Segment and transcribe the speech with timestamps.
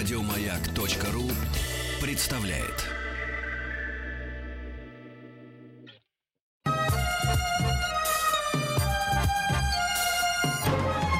[0.00, 1.28] Радиомаяк.ру
[2.00, 2.86] представляет.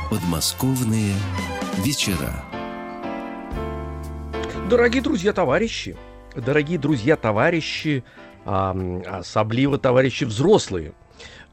[0.08, 1.12] Подмосковные
[1.84, 2.42] вечера.
[4.70, 5.94] Дорогие друзья, товарищи,
[6.34, 8.02] дорогие друзья, товарищи,
[8.46, 10.94] а, особливо товарищи взрослые,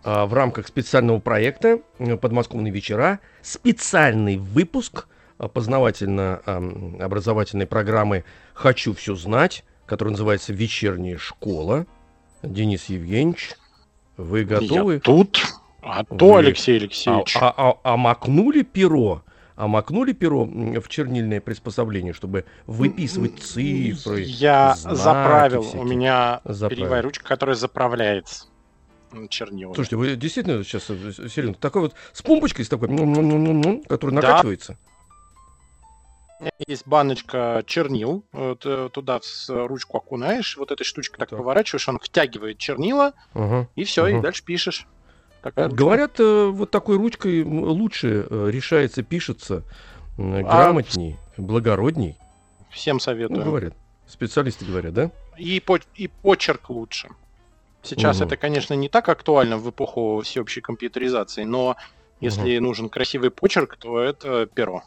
[0.06, 1.82] а, в рамках специального проекта
[2.22, 8.24] «Подмосковные вечера» специальный выпуск познавательно-образовательной программы
[8.54, 11.86] «Хочу все знать», который называется «Вечерняя школа».
[12.44, 13.54] Денис Евгеньевич,
[14.18, 14.96] вы готовы?
[14.96, 15.40] Я тут.
[15.82, 16.40] А то, вы...
[16.40, 17.38] Алексей Алексеевич.
[17.38, 19.22] А, а, а, а макнули перо?
[19.56, 24.22] А макнули перо в чернильное приспособление, чтобы выписывать цифры?
[24.22, 25.64] Я заправил.
[25.64, 25.82] Всякие.
[25.82, 26.76] У меня заправил.
[26.76, 28.46] перьевая ручка, которая заправляется
[29.30, 29.74] чернилами.
[29.74, 32.90] Слушайте, вы действительно сейчас э, серьезно такой вот с помпочкой с такой,
[33.88, 34.74] который накачивается?
[34.74, 34.80] Да.
[34.80, 34.97] У
[36.40, 41.40] меня есть баночка чернил, вот, э, туда ручку окунаешь, вот этой штучкой так, так.
[41.40, 43.68] поворачиваешь, он втягивает чернила, угу.
[43.76, 44.18] и все, угу.
[44.18, 44.88] и дальше пишешь.
[45.42, 49.64] Такая Говорят, э, вот такой ручкой лучше э, решается, пишется,
[50.18, 51.42] а грамотней, а...
[51.42, 52.18] благородней.
[52.70, 53.40] Всем советую.
[53.40, 53.74] Ну, говорят.
[54.08, 55.12] Специалисты говорят, да?
[55.38, 55.80] И, по...
[55.96, 57.10] и почерк лучше.
[57.82, 58.26] Сейчас угу.
[58.26, 61.78] это, конечно, не так актуально в эпоху всеобщей компьютеризации, но
[62.20, 62.66] если угу.
[62.66, 64.84] нужен красивый почерк, то это перо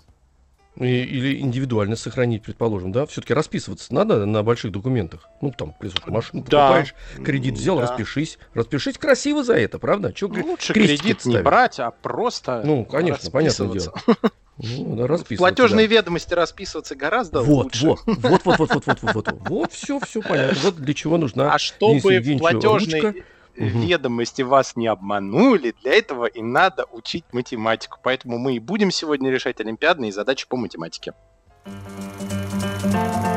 [0.77, 5.29] или индивидуально сохранить, предположим, да, все-таки расписываться надо на больших документах.
[5.41, 5.75] Ну, там,
[6.07, 6.69] машину да.
[6.69, 7.83] покупаешь, кредит взял, да.
[7.83, 8.39] распишись.
[8.55, 10.13] Распишись красиво за это, правда?
[10.13, 13.95] Че, ну, лучше кредит не брать, а просто Ну, конечно, понятное дело.
[14.63, 15.95] Ну, да, платежные да.
[15.95, 17.87] ведомости расписываться гораздо вот, лучше.
[17.87, 20.59] Вот, вот, вот, вот, вот, вот, вот, вот, вот, все, все понятно.
[20.63, 21.55] Вот для чего нужна.
[21.55, 21.99] А чтобы
[22.39, 23.15] платежный ручка,
[23.65, 27.99] ведомости вас не обманули, для этого и надо учить математику.
[28.03, 31.13] Поэтому мы и будем сегодня решать олимпиадные задачи по математике.
[31.65, 33.30] Хочу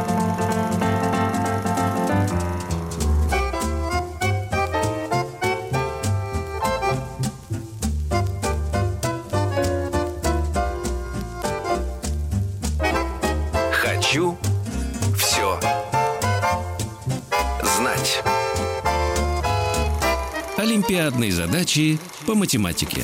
[20.83, 23.03] Олимпиадные задачи по математике.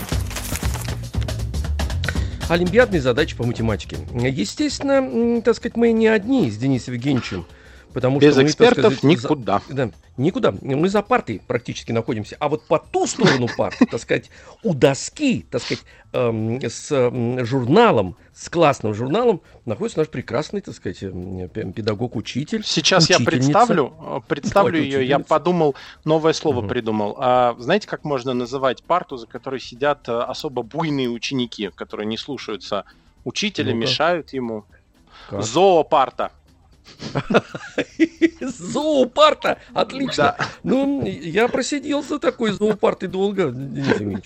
[2.50, 3.95] Олимпиадные задачи по математике.
[4.13, 7.45] Естественно, так сказать, мы не одни с Денисом Евгеньевичем.
[7.94, 9.62] Потому Без что мы, экспертов сказать, никуда.
[9.68, 10.54] За, да, никуда.
[10.62, 12.36] Мы за партой практически находимся.
[12.40, 14.30] А вот по ту сторону парты, так сказать,
[14.64, 15.84] у доски, так сказать,
[16.14, 22.64] эм, с э, журналом, с классным журналом, находится наш прекрасный, так сказать, педагог-учитель.
[22.64, 25.08] Сейчас я представлю, э, представлю ее.
[25.08, 25.76] Я подумал,
[26.06, 26.68] новое слово угу.
[26.68, 27.16] придумал.
[27.18, 32.18] А, знаете, как можно называть парту, за которой сидят э, особо буйные ученики, которые не
[32.18, 32.86] слушаются
[33.24, 34.66] учителя, ну мешают ему?
[35.30, 35.44] Как?
[35.44, 36.32] Зоопарта.
[38.42, 39.58] Зоопарта!
[39.74, 40.36] Отлично!
[40.38, 40.46] Да.
[40.64, 44.22] Ну, я просидел за такой зоопартой долго, Денис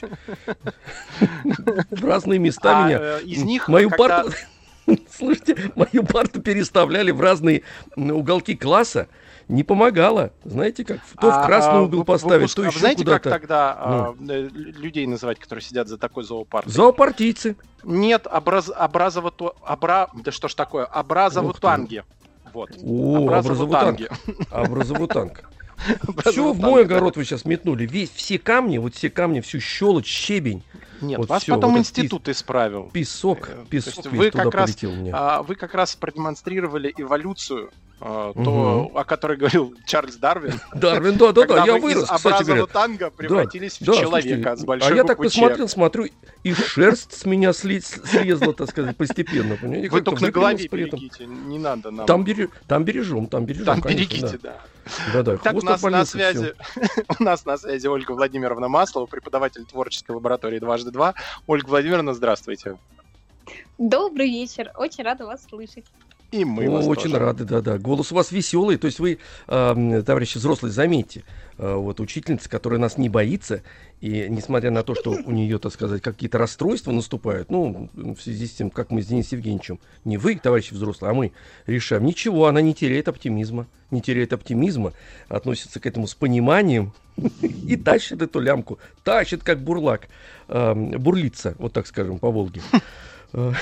[1.90, 3.00] В разные места а, меня.
[3.00, 4.24] Э, из них мою когда...
[4.24, 4.34] парту...
[5.18, 7.64] Слушайте, мою парту переставляли в разные
[7.96, 9.08] уголки класса.
[9.48, 10.32] Не помогало.
[10.46, 11.00] Знаете как?
[11.20, 12.56] То а, в красный угол а, поставить, выпуск...
[12.56, 13.30] то еще знаете, куда-то.
[13.30, 14.32] как тогда а, ну.
[14.32, 16.72] а, людей называть, которые сидят за такой зоопартой?
[16.72, 17.56] Зоопартийцы.
[17.84, 18.72] Нет, образ...
[18.74, 19.34] образово...
[19.64, 20.10] Обра...
[20.14, 20.86] Да что ж такое?
[20.86, 22.04] Образовутанги.
[22.54, 22.72] Вот.
[22.84, 24.02] О, образовутанг.
[24.52, 25.44] Образовутанг.
[26.26, 27.86] Все в мой огород вы сейчас метнули.
[27.86, 30.64] Весь, все камни, вот все камни, всю щелочь, щебень.
[31.02, 32.38] Нет, вот вас все, потом вот институт пис...
[32.38, 32.90] исправил.
[32.94, 34.78] Песок, э, песок вы как раз,
[35.12, 37.72] а, вы как раз продемонстрировали эволюцию
[38.04, 40.60] Uh, то, о которой говорил Чарльз Дарвин.
[40.74, 42.66] Дарвин, да, да, да, я вырос, кстати говоря.
[42.66, 46.08] танго превратились да, в да, человека слушайте, с большой А я так посмотрел, смотрю,
[46.44, 49.56] и шерсть с меня слезла, так сказать, постепенно.
[49.56, 49.90] Понимаете?
[49.90, 52.06] Вы только на голове берегите, не надо нам.
[52.06, 54.58] Там, берег, там бережем, там бережем, Там конечно, берегите, да.
[55.14, 55.38] Да, да.
[55.38, 56.56] Так, у нас на связи,
[57.20, 61.14] у нас на связи Ольга Владимировна Маслова, преподаватель творческой лаборатории «Дважды два».
[61.48, 62.78] Ольга Владимировна, здравствуйте.
[63.78, 65.86] Добрый вечер, очень рада вас слышать.
[66.34, 67.20] И мы вас Очень тоже.
[67.20, 67.78] рады, да-да.
[67.78, 68.78] Голос у вас веселый.
[68.78, 71.24] То есть вы, э, товарищи взрослые, заметьте,
[71.60, 73.62] э, вот учительница, которая нас не боится,
[74.02, 78.48] и несмотря на то, что у нее, так сказать, какие-то расстройства наступают, ну, в связи
[78.48, 81.34] с тем, как мы с Денисом Евгеньевичем, не вы, товарищи взрослые, а мы
[81.68, 84.94] решаем, ничего, она не теряет оптимизма, не теряет оптимизма,
[85.30, 86.94] относится к этому с пониманием
[87.42, 90.08] и тащит эту лямку, тащит как бурлак,
[90.48, 92.62] э, бурлится, вот так скажем, по Волге.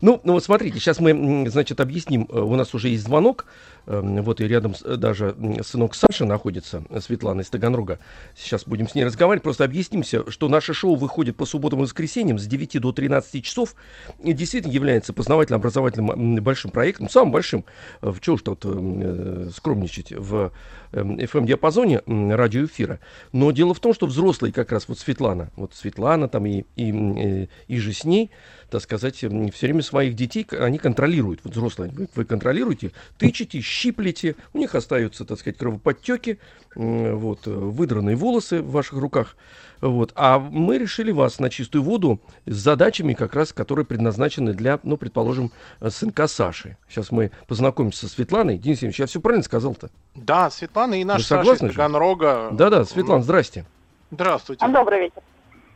[0.00, 2.26] Ну, ну вот смотрите, сейчас мы, значит, объясним.
[2.30, 3.46] Э, у нас уже есть звонок.
[3.86, 7.98] Эм, вот и рядом даже сынок Саша находится, Светлана из Таганрога.
[8.36, 9.44] Сейчас будем с ней разговаривать.
[9.44, 13.74] Просто объяснимся, что наше шоу выходит по субботам и воскресеньям с 9 до 13 часов.
[14.22, 17.64] И действительно является познавательно-образовательным большим проектом, самым большим.
[18.00, 20.52] В чего уж тут э, скромничать в
[20.92, 23.00] FM-диапазоне эм, радиоэфира.
[23.32, 26.92] Но дело в том, что взрослые, как раз вот Светлана, вот Светлана там и, и,
[26.92, 28.30] э, и же с ней,
[28.70, 29.28] так сказать, все
[29.60, 31.40] время своих детей, они контролируют.
[31.44, 36.38] Вот взрослые, вы, вы контролируете, тычете, щиплете, у них остаются, так сказать, кровоподтеки,
[36.74, 39.36] вот, выдранные волосы в ваших руках.
[39.80, 40.12] Вот.
[40.14, 44.96] А мы решили вас на чистую воду с задачами, как раз, которые предназначены для, ну,
[44.96, 45.52] предположим,
[45.88, 46.76] сынка Саши.
[46.88, 48.56] Сейчас мы познакомимся со Светланой.
[48.56, 49.90] Денис Евгеньевич, я все правильно сказал-то?
[50.14, 52.48] Да, Светлана и наш Саша из Таганрога.
[52.52, 53.66] Да-да, Светлана, здрасте.
[54.10, 54.66] Здравствуйте.
[54.66, 55.22] Добрый вечер.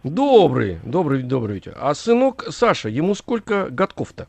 [0.02, 1.76] Добрый, добрый, добрый вечер.
[1.78, 4.28] А сынок Саша, ему сколько годков-то?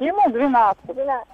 [0.00, 0.84] Ему 12.
[0.86, 1.28] 12.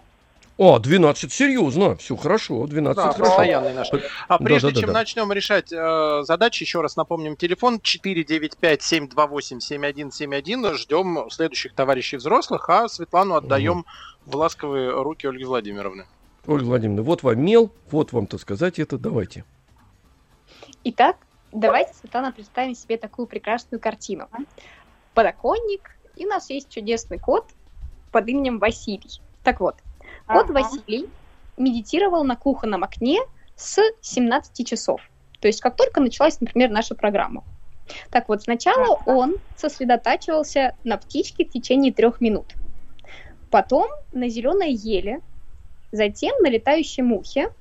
[0.58, 3.24] О, 12, серьезно, все хорошо, 12 да, хорошо.
[3.24, 3.90] постоянный наш.
[4.28, 10.74] А прежде да, да, чем да, начнем решать э, задачи, еще раз напомним телефон 495-728-7171.
[10.74, 13.86] Ждем следующих товарищей взрослых, а Светлану отдаем угу.
[14.26, 16.04] в ласковые руки Ольги Владимировны.
[16.46, 19.46] Ольга Владимировна, вот вам мел, вот вам, так сказать, это давайте.
[20.84, 21.16] Итак,
[21.52, 24.28] давайте, Светлана, представим себе такую прекрасную картину.
[25.14, 27.46] Подоконник, и у нас есть чудесный кот
[28.10, 29.22] под именем Василий.
[29.44, 29.76] Так вот,
[30.32, 30.52] Кот ага.
[30.52, 31.08] Василий
[31.56, 33.20] медитировал на кухонном окне
[33.56, 35.00] с 17 часов.
[35.40, 37.44] То есть как только началась, например, наша программа.
[38.10, 39.02] Так вот, сначала ага.
[39.06, 42.54] он сосредотачивался на птичке в течение трех минут.
[43.50, 45.20] Потом на зеленой еле,
[45.90, 47.52] затем на летающей мухе,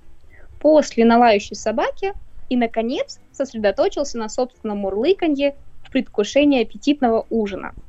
[0.59, 2.13] после на лающей собаке
[2.50, 7.73] и, наконец, сосредоточился на собственном мурлыканье в предвкушении аппетитного ужина–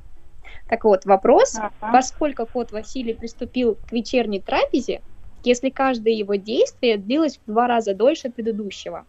[0.72, 1.70] так вот, вопрос, ага.
[1.92, 5.02] поскольку кот Василий приступил к вечерней трапезе,
[5.44, 9.04] если каждое его действие длилось в два раза дольше предыдущего.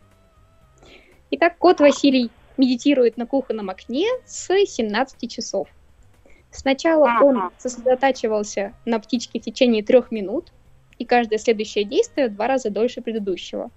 [1.31, 5.69] Итак, кот Василий медитирует на кухонном окне с 17 часов.
[6.51, 7.23] Сначала ага.
[7.23, 10.51] он сосредотачивался на птичке в течение трех минут,
[10.97, 13.71] и каждое следующее действие в два раза дольше предыдущего.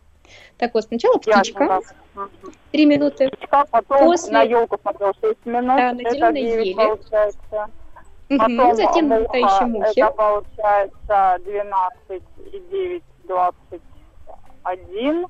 [0.58, 1.80] Так вот, сначала птичка,
[2.72, 3.28] три минуты.
[3.28, 4.32] Птичка, потом после...
[4.32, 5.76] на елку смотрел 6 минут.
[5.76, 6.74] Да, на зеленой еле.
[6.74, 7.70] Получается.
[8.28, 10.00] Потом угу, затем муха, летающие мухи.
[10.00, 15.26] Это получается 12 и 9, 21.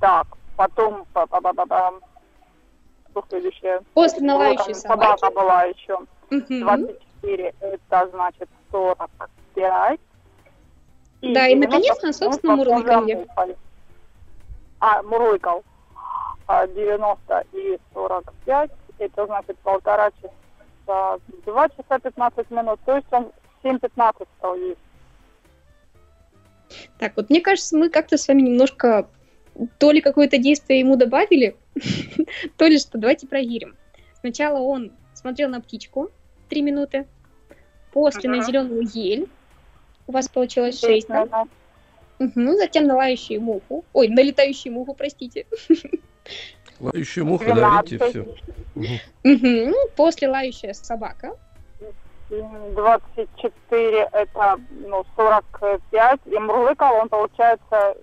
[0.00, 0.26] Так,
[0.56, 1.06] потом...
[1.12, 1.94] Па -па -па -па
[3.14, 3.80] что следующее?
[3.94, 5.20] После налающей собаки.
[5.20, 5.94] Собака была еще.
[6.30, 6.44] Угу.
[6.48, 10.00] 24, это значит 45.
[11.20, 13.26] И да, и наконец на собственном мурлыканье.
[14.86, 15.64] А, мурлыкал.
[16.46, 23.32] 90 а, и 45, это значит полтора часа 2 часа 15 минут, то есть он
[23.62, 24.78] 7-15 стал есть.
[26.98, 29.08] Так, вот мне кажется, мы как-то с вами немножко
[29.78, 31.56] то ли какое-то действие ему добавили,
[32.58, 32.98] то ли что.
[32.98, 33.76] Давайте проверим.
[34.20, 36.10] Сначала он смотрел на птичку
[36.50, 37.06] 3 минуты,
[37.90, 39.30] после на зеленую ель.
[40.06, 41.46] У вас получилось 6, да?
[42.18, 43.84] Угу, затем на лающую муху.
[43.92, 45.46] Ой, на летающую муху, простите.
[46.80, 48.22] Лающая муха, да, видите, все.
[49.24, 49.74] Угу.
[49.96, 51.36] После лающая собака.
[52.28, 57.96] 24 это ну, 45, и мурлыкал он получается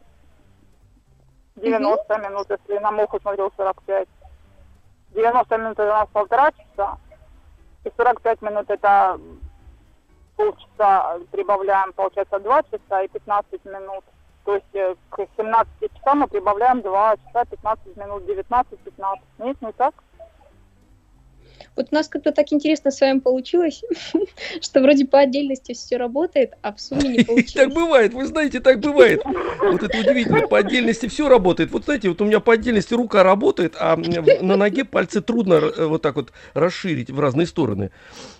[1.55, 2.23] 90 угу.
[2.23, 4.07] минут, если на муху смотрел 45.
[5.13, 6.97] 90 минут это у нас полтора часа,
[7.83, 9.19] и 45 минут это
[10.41, 14.03] полчаса прибавляем, получается 2 часа и 15 минут
[14.43, 19.19] то есть э, к 17 часам мы прибавляем 2 часа 15 минут, 19-15.
[19.39, 19.93] Нет, не так?
[21.75, 23.83] Вот у нас как-то так интересно с вами получилось,
[24.61, 27.53] что вроде по отдельности все работает, а в сумме не получилось.
[27.53, 29.21] Так бывает, вы знаете, так бывает.
[29.25, 31.71] Вот это удивительно, по отдельности все работает.
[31.71, 35.85] Вот знаете, вот у меня по отдельности рука работает, а на ноге пальцы трудно э,
[35.85, 37.91] вот так вот расширить в разные стороны.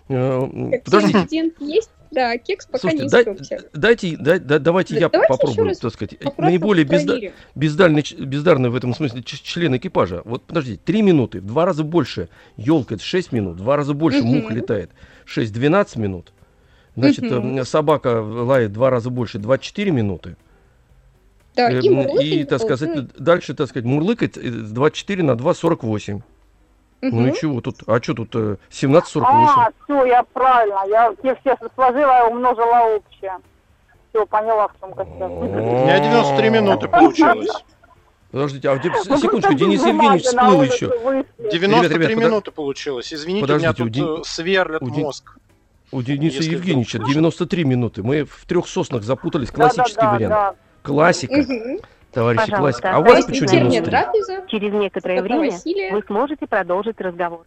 [0.10, 0.42] Э,
[0.84, 1.54] подождите.
[1.60, 1.90] есть?
[2.12, 3.70] Да, кекс пока Слушайте, не испортился.
[3.74, 6.18] Дайте, да, да, давайте да, я давайте попробую, так сказать.
[6.38, 7.18] Наиболее безда,
[7.56, 10.22] бездальный, бездарный в этом смысле член экипажа.
[10.26, 12.28] Вот подождите, три минуты, в два раза больше.
[12.58, 14.28] Елка это 6 минут, в два раза больше угу.
[14.28, 14.92] муха летает.
[15.26, 16.34] 6-12 минут.
[16.98, 17.64] Значит, угу.
[17.64, 20.36] собака лает два раза больше, 24 минуты.
[21.56, 26.22] Да, и, и, так сказать, дальше, так сказать, мурлыкать 24 на 2, 48.
[27.02, 27.16] Угу.
[27.16, 27.78] Ну и чего тут?
[27.88, 29.22] А что тут 17.48?
[29.22, 30.82] Э, а, все, я правильно.
[30.88, 33.38] Я те все сложила и умножила общее.
[34.10, 35.32] Все, поняла, в чем костяк.
[35.32, 37.50] У меня 93 минуты получилось.
[38.32, 40.88] Подождите, а где, ну, секундочку, Денис Евгеньевич всплыл еще.
[41.52, 43.14] 93 ребят, ребят, минуты получилось.
[43.14, 44.24] Извините, Подождите, у меня тут Ден...
[44.24, 45.38] сверлят у мозг.
[45.92, 48.04] У Дениса Если Евгеньевича вдруг 93 минуты.
[48.04, 49.52] Мы в трех соснах запутались.
[49.52, 50.34] Классический Да-да-да, вариант.
[50.34, 50.56] да.
[50.84, 51.80] Классика, Мгм.
[52.12, 52.96] Товарищи, Пожалуйста, классика.
[52.96, 53.82] А у вас почему 93?
[53.90, 54.46] трапеза.
[54.48, 55.92] Через некоторое время Василия.
[55.94, 57.46] вы сможете продолжить разговор.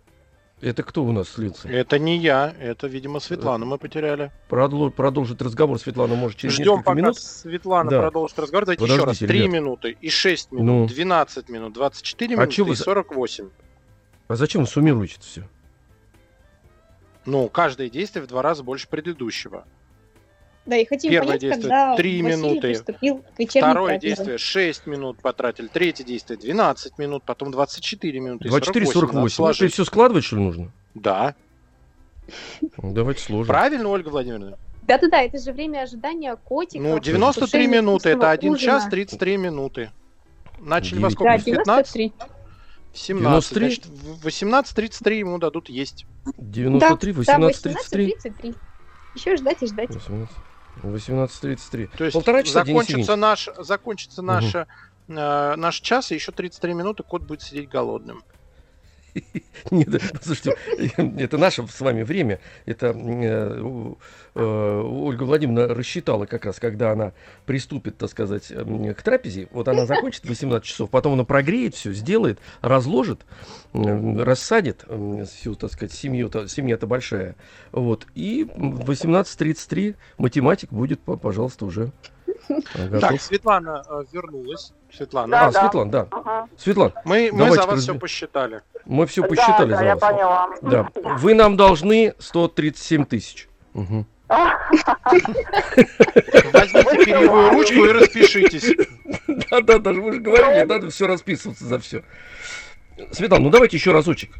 [0.60, 1.68] Это кто у нас слился?
[1.68, 4.30] Это не я, это, видимо, Светлану мы потеряли.
[4.48, 7.18] Продло- продолжить разговор Светлана может через Ждем, несколько пока минут.
[7.18, 8.00] Светлана Да.
[8.00, 8.64] продолжит разговор.
[8.64, 9.00] Давайте еще раз.
[9.02, 9.52] Подождите, 3 ребят.
[9.52, 10.94] минуты, и 6 минут, Ну.
[10.94, 13.50] 12 минут, 24 А минуты вы и за- 48.
[14.28, 15.42] А зачем вы суммируете все?
[17.26, 19.64] Ну, каждое действие в два раза больше предыдущего.
[20.66, 22.60] Да, и хотим Первое понять, действие когда три Василий минуты.
[22.68, 24.06] приступил к вечерней Второе трапезе.
[24.16, 29.14] действие 6 минут потратили, третье действие 12 минут, потом 24 минуты и 24, 48.
[29.14, 29.34] Надо 48.
[29.34, 29.72] Это сложить.
[29.74, 30.72] все складывать, что ли, нужно?
[30.94, 31.34] Да.
[32.78, 33.46] Давайте сложим.
[33.48, 34.58] Правильно, Ольга Владимировна?
[34.82, 36.82] Да-да-да, это же время ожидания котика.
[36.82, 38.90] Ну, 93 предвкушения минуты, это вкусного 1 час ужина.
[38.90, 39.90] 33 минуты.
[40.60, 41.32] Начали во сколько?
[41.32, 41.94] Да, В 15?
[41.94, 42.12] 93.
[42.92, 43.52] В 17.
[43.52, 43.66] 93?
[43.66, 46.06] Значит, в 18.33 ему дадут есть.
[46.38, 48.14] 93, Да, 18, 33.
[48.24, 48.56] 18.33.
[49.14, 49.90] Еще ждать и ждать.
[49.90, 50.34] 18,
[50.82, 51.88] 18.33.
[51.96, 54.66] То есть Полтора часа, закончится наш, закончится наша,
[55.08, 58.22] э, наш час, и еще 33 минуты кот будет сидеть голодным.
[59.70, 60.56] Нет, да, послушайте,
[60.96, 62.40] это наше с вами время.
[62.66, 63.94] Это э,
[64.34, 67.12] э, Ольга Владимировна рассчитала как раз, когда она
[67.46, 69.48] приступит, так сказать, к трапезе.
[69.52, 73.24] Вот она закончит в 18 часов, потом она прогреет все, сделает, разложит,
[73.72, 74.84] рассадит
[75.32, 77.36] всю, так сказать, семью, то- семья-то большая.
[77.72, 78.06] Вот.
[78.14, 81.92] И в 18.33 математик будет, пожалуйста, уже
[82.48, 83.00] готов.
[83.00, 84.72] Так, Светлана э, вернулась.
[84.92, 86.06] Светлана, Да, А, Светлана, да.
[86.10, 86.48] Ага.
[86.56, 88.60] Светлана, мы, мы давайте за вас разб- все посчитали.
[88.84, 90.00] мы все Да, посчитали да, за я вас.
[90.12, 90.48] поняла.
[90.62, 90.88] Да.
[91.18, 93.48] Вы нам должны 137 тысяч.
[93.72, 94.06] Мгм.
[96.52, 98.74] Возьмите перьевую ручку и распишитесь.
[99.50, 102.02] Да, да, даже вы же говорили, надо все расписываться за все.
[103.12, 104.30] Светлана, ну давайте еще разочек.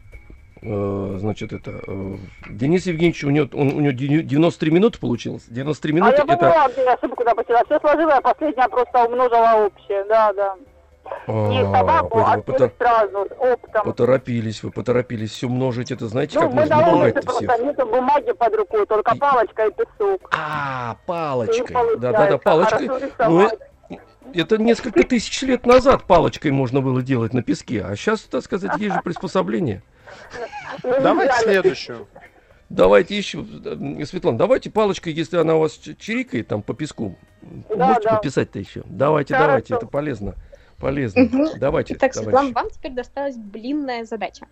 [0.64, 2.14] Э, Значит, это э,
[2.48, 5.44] Денис Евгеньевич, у него, он, у него ди- 93 минуты получилось.
[5.48, 6.36] 93 А минуты я это...
[6.36, 7.60] поняла, где я ошибку допустила.
[7.66, 10.04] Все сложила, я последняя просто умножила общее.
[10.08, 10.54] Да, да.
[11.28, 13.84] Не А, собаку, а потор- сразу, оптом.
[13.84, 15.90] поторопились, вы поторопились все множить.
[15.90, 17.46] Это знаете, Ну, как можно на улице напугать-то всех?
[17.48, 20.30] просто нету бумаги под рукой, только И- палочка и песок.
[20.34, 21.98] А, палочкой.
[21.98, 22.86] Да-да-да, палочкой.
[22.88, 23.58] Ну, рисовать.
[24.32, 28.72] Это несколько тысяч лет назад палочкой можно было делать на песке, а сейчас, так сказать,
[28.78, 29.82] есть же приспособление.
[30.82, 32.06] Ну, Давайте следующую.
[32.70, 37.88] Давайте еще, э, Светлана, давайте палочкой, если она у вас чирикает там по песку, Да,
[37.88, 38.16] можете да.
[38.16, 38.82] пописать-то еще.
[38.86, 39.46] Давайте, Хорошо.
[39.48, 40.34] давайте, это полезно.
[40.78, 41.22] Полезно.
[41.22, 41.46] Мгм.
[41.58, 42.24] Давайте, Итак, товарищи.
[42.30, 44.46] Светлана, вам теперь досталась блинная задача.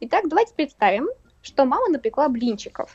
[0.00, 1.08] Итак, давайте представим,
[1.42, 2.94] что мама напекла блинчиков.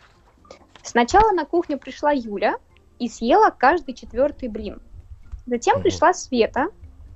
[0.81, 2.55] Сначала на кухню пришла Юля
[2.99, 4.81] и съела каждый четвертый блин.
[5.45, 5.83] Затем Мгм.
[5.83, 6.67] пришла Света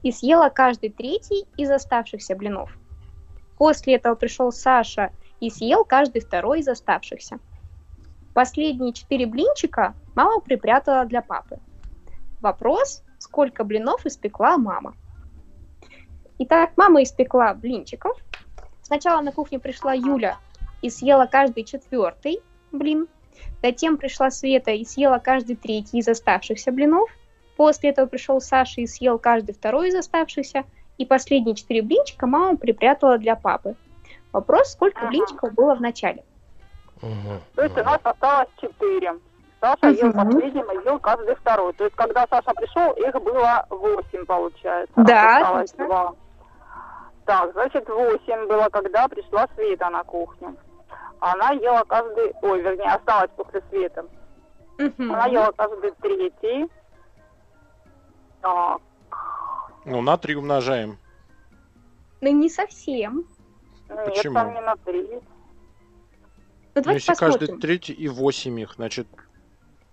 [0.04, 2.78] и съела каждый третий из оставшихся блинов.
[3.58, 7.40] После этого пришел Саша и съел каждый второй из оставшихся.
[8.34, 11.60] Последние четыре блинчика мама припрятала для папы.
[12.40, 14.96] Вопрос, сколько блинов испекла мама?
[16.40, 18.16] Итак, мама испекла блинчиков.
[18.84, 20.38] Сначала на кухню пришла Юля
[20.84, 23.08] и съела каждый четвертый блин.
[23.64, 27.10] Затем пришла Света и съела каждый третий из оставшихся блинов.
[27.56, 30.64] После этого пришел Саша и съел каждый второй из оставшихся.
[30.98, 33.76] И последние четыре блинчика мама припрятала для папы.
[34.34, 35.10] Вопрос, сколько Ага.
[35.10, 36.24] блинчиков было в начале?
[37.02, 39.16] То есть у нас осталось четыре.
[39.60, 41.74] Саша ел последним и ел каждый второй.
[41.74, 44.94] То есть, когда Саша пришел, их было восемь, получается.
[44.96, 46.14] Да, Осталось два.
[47.26, 50.56] Так, значит, восемь было, когда пришла Света на кухню.
[51.20, 52.34] Она ела каждый...
[52.42, 54.06] Ой, вернее, осталась после Света.
[54.78, 56.70] Она ела каждый третий.
[58.42, 58.80] Так,
[59.88, 60.98] Ну, на 3 умножаем.
[62.22, 63.24] Ну, не совсем.
[63.90, 64.34] нет, Почему?
[64.34, 65.08] там не на три.
[66.76, 67.60] Ну, Ну, если каждый посмотрим.
[67.62, 69.08] третий и 8 их, значит,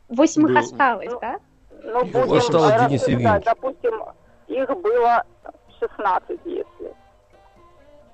[0.08, 1.38] Восемь их был- осталось, да?
[1.82, 3.44] Ну, будем осталось, рассуждать, Денис Евгеньевич.
[3.44, 4.02] Допустим,
[4.48, 5.24] их было
[5.78, 6.94] 16, если.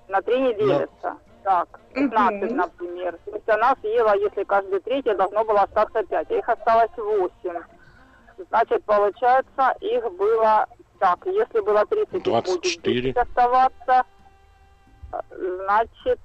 [0.09, 1.17] На три не делится.
[1.43, 2.57] Так, 15, Мгм.
[2.59, 3.19] например.
[3.25, 7.63] То есть она съела, если каждый третий, должно было остаться 5, а их осталось 8.
[8.49, 10.67] Значит, получается, их было...
[11.01, 13.01] Так, если было 30, их будет 24.
[13.01, 14.03] 10 оставаться.
[15.65, 16.21] Значит,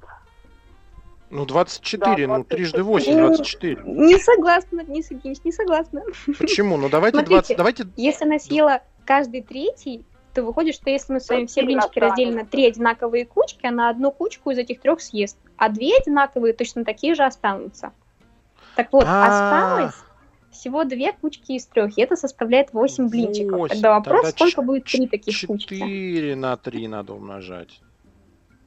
[1.31, 2.57] ну 24, Да, ну 24.
[2.57, 3.81] трижды 8, 24.
[3.85, 6.03] Не согласна, Денис Евгеньевич, не согласна.
[6.37, 6.77] Почему?
[6.77, 7.55] Ну давайте Смотрите.
[7.55, 7.87] 20, давайте...
[7.95, 12.35] Если она съела каждый третий, то выходит, что если мы с вами все блинчики разделим
[12.35, 16.83] на три одинаковые кучки, она одну кучку из этих трех съест, а две одинаковые точно
[16.83, 17.93] такие же останутся.
[18.75, 19.77] Так вот, А.
[19.77, 20.04] осталось
[20.55, 23.57] всего две кучки из трех, и это составляет 8 блинчиков.
[23.59, 23.75] Восемь.
[23.75, 26.33] Тогда вопрос, Тогда сколько ч- будет три таких 4 кучки?
[26.33, 27.79] на 3 надо умножать.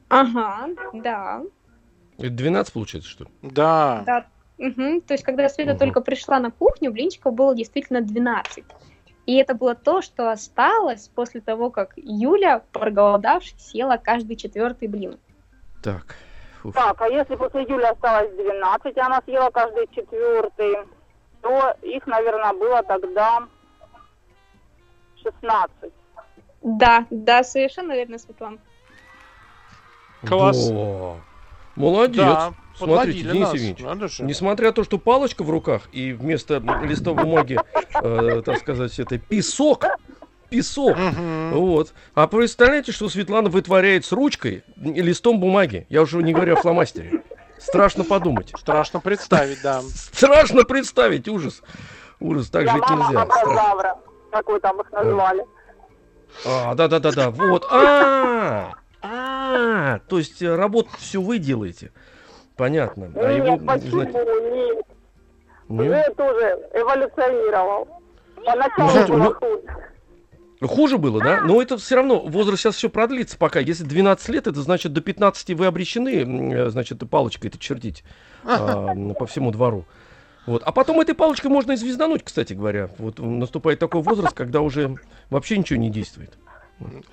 [0.08, 1.42] Ага, да.
[2.18, 3.30] Это 12 получается, что ли?
[3.42, 4.02] Да.
[4.06, 4.26] Да,
[4.58, 5.02] Угу.
[5.02, 5.78] То есть, когда Света Мгм.
[5.78, 8.64] только пришла на кухню, блинчиков было действительно 12.
[9.26, 15.16] И это было то, что осталось после того, как Юля, проголодавшись, съела каждый четвертый блин.
[15.80, 16.16] Так.
[16.60, 16.74] Фуф.
[16.74, 20.78] Так, а если после Юли осталось 12, и она съела каждый четвертый,
[21.42, 23.46] то их, наверное, было тогда
[25.22, 25.92] 16.
[26.62, 28.58] Да, да, совершенно верно, Светлана.
[30.26, 30.70] Класс.
[30.70, 31.16] Во.
[31.76, 32.16] Молодец.
[32.16, 33.54] Да, Смотрите, Денис нас.
[33.54, 34.18] Евгеньевич.
[34.20, 37.58] Несмотря на то, что палочка в руках и вместо листа бумаги,
[38.02, 39.84] э, так сказать, это песок,
[40.48, 40.96] песок.
[40.96, 41.52] Мгм.
[41.52, 41.94] Вот.
[42.14, 45.86] А представляете, что Светлана вытворяет с ручкой и листом бумаги?
[45.88, 47.22] Я уже не говорю о фломастере.
[47.58, 48.52] Страшно подумать.
[48.56, 49.80] Страшно представить, да.
[49.82, 51.62] Страшно представить, ужас.
[52.20, 53.24] Ужас, так жить нельзя.
[53.26, 53.94] Страшно.
[54.30, 55.44] как вы там их назвали.
[56.46, 57.30] А, да, да, да, да.
[57.30, 57.66] Вот.
[57.70, 58.72] А,
[59.02, 61.92] а, то есть э, работу все вы делаете.
[62.56, 63.12] Понятно.
[63.14, 64.02] А его, почему?
[64.02, 64.18] знаете,
[65.68, 65.80] Нет.
[65.80, 65.90] нет?
[65.90, 67.88] Уже тоже эволюционировал.
[68.44, 69.62] Поначалу было ну- хуже.
[70.60, 71.40] Хуже было, да?
[71.40, 73.60] Но это все равно, возраст сейчас все продлится пока.
[73.60, 78.02] Если 12 лет, это значит до 15 вы обречены, э, значит, палочкой это чертить
[78.44, 79.84] а, по всему двору.
[80.46, 80.62] Вот.
[80.64, 82.90] А потом этой палочкой можно и звездануть, кстати говоря.
[82.98, 84.96] Вот наступает такой возраст, когда уже
[85.30, 86.38] вообще ничего не действует.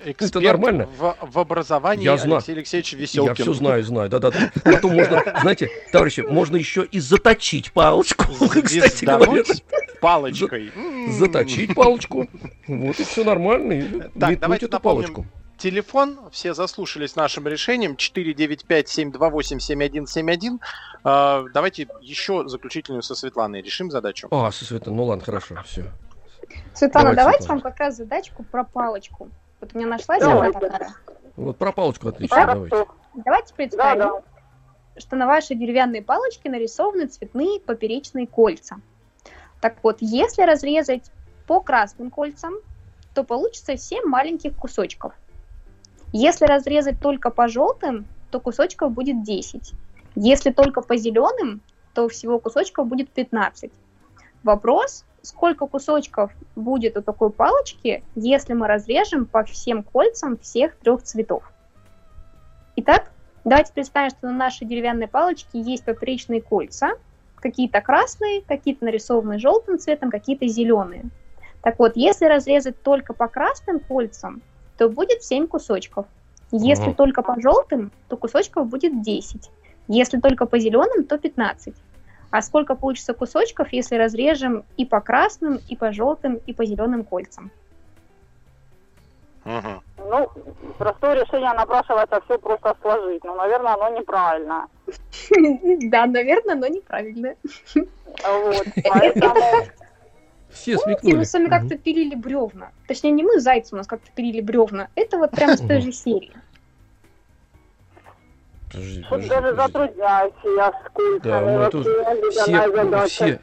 [0.04, 0.88] Эксперт нормально.
[0.96, 2.36] В, в образовании Я знаю.
[2.36, 3.34] Алексей Алексеевич Я Веселкин.
[3.34, 4.52] все знаю, знаю, да-да-да.
[4.62, 8.24] Потом можно, знаете, товарищи, можно еще и заточить палочку,
[8.62, 9.42] кстати говоря.
[10.06, 10.70] Палочкой.
[10.76, 11.10] М.
[11.10, 12.28] Заточить палочку.
[12.68, 14.08] Вот и все нормально.
[14.18, 15.26] Так, давайте эту палочку.
[15.58, 20.60] Телефон, все заслушались нашим решением, 495-728-7171.
[21.02, 24.28] А, Давайте еще заключительную со Светланой решим задачу.
[24.30, 25.86] А, со Света, ну ладно, хорошо, все.
[26.74, 27.62] Светлана, Давайте, давайте Светлана.
[27.62, 29.28] вам как раз задачку про палочку.
[29.60, 30.50] Вот у меня нашлась Давай.
[30.50, 30.94] она такая.
[31.34, 32.86] Вот про палочку отлично, давайте.
[33.24, 34.22] Давайте Да, представим, да.
[35.00, 38.76] что на вашей деревянной палочке нарисованы цветные поперечные кольца.
[39.66, 41.10] Так вот, если разрезать
[41.48, 42.54] по красным кольцам,
[43.14, 45.12] то получится 7 маленьких кусочков.
[46.12, 49.72] Если разрезать только по желтым, то кусочков будет 10.
[50.14, 51.62] Если только по зеленым,
[51.94, 53.72] то всего кусочков будет 15.
[54.44, 61.02] Вопрос, сколько кусочков будет у такой палочки, если мы разрежем по всем кольцам всех трех
[61.02, 61.42] цветов.
[62.76, 63.10] Итак,
[63.42, 66.92] давайте представим, что на нашей деревянной палочке есть поперечные кольца,
[67.46, 71.04] какие-то красные, какие-то нарисованы желтым цветом, какие-то зеленые.
[71.62, 74.42] Так вот, если разрезать только по красным кольцам,
[74.76, 76.06] то будет 7 кусочков.
[76.50, 76.94] Если Ага.
[76.94, 79.50] только по желтым, то кусочков будет 10.
[79.88, 81.74] Если только по зеленым, то 15.
[82.30, 87.04] А сколько получится кусочков, если разрежем и по красным, и по желтым, и по зеленым
[87.04, 87.50] кольцам?
[89.44, 89.80] Мгм.
[90.08, 90.30] Ну,
[90.78, 93.24] простое решение напрашивается все просто сложить.
[93.24, 94.66] Но, наверное, оно неправильно.
[95.90, 97.34] Да, наверное, но неправильно.
[97.74, 99.66] Вот, поэтому...
[100.48, 101.16] Все Помните, смекнули.
[101.16, 102.70] мы с вами как-то пилили бревна?
[102.88, 104.88] Точнее, не мы, зайцы у нас как-то пилили бревна.
[104.94, 106.32] Это вот прям с той же серии.
[108.70, 109.72] Подожди, Тут подожди, даже подожди.
[109.72, 111.32] затрудняюсь я с культами.
[111.32, 111.86] Да, мы тут
[112.48, 113.40] неожиданная Все, все,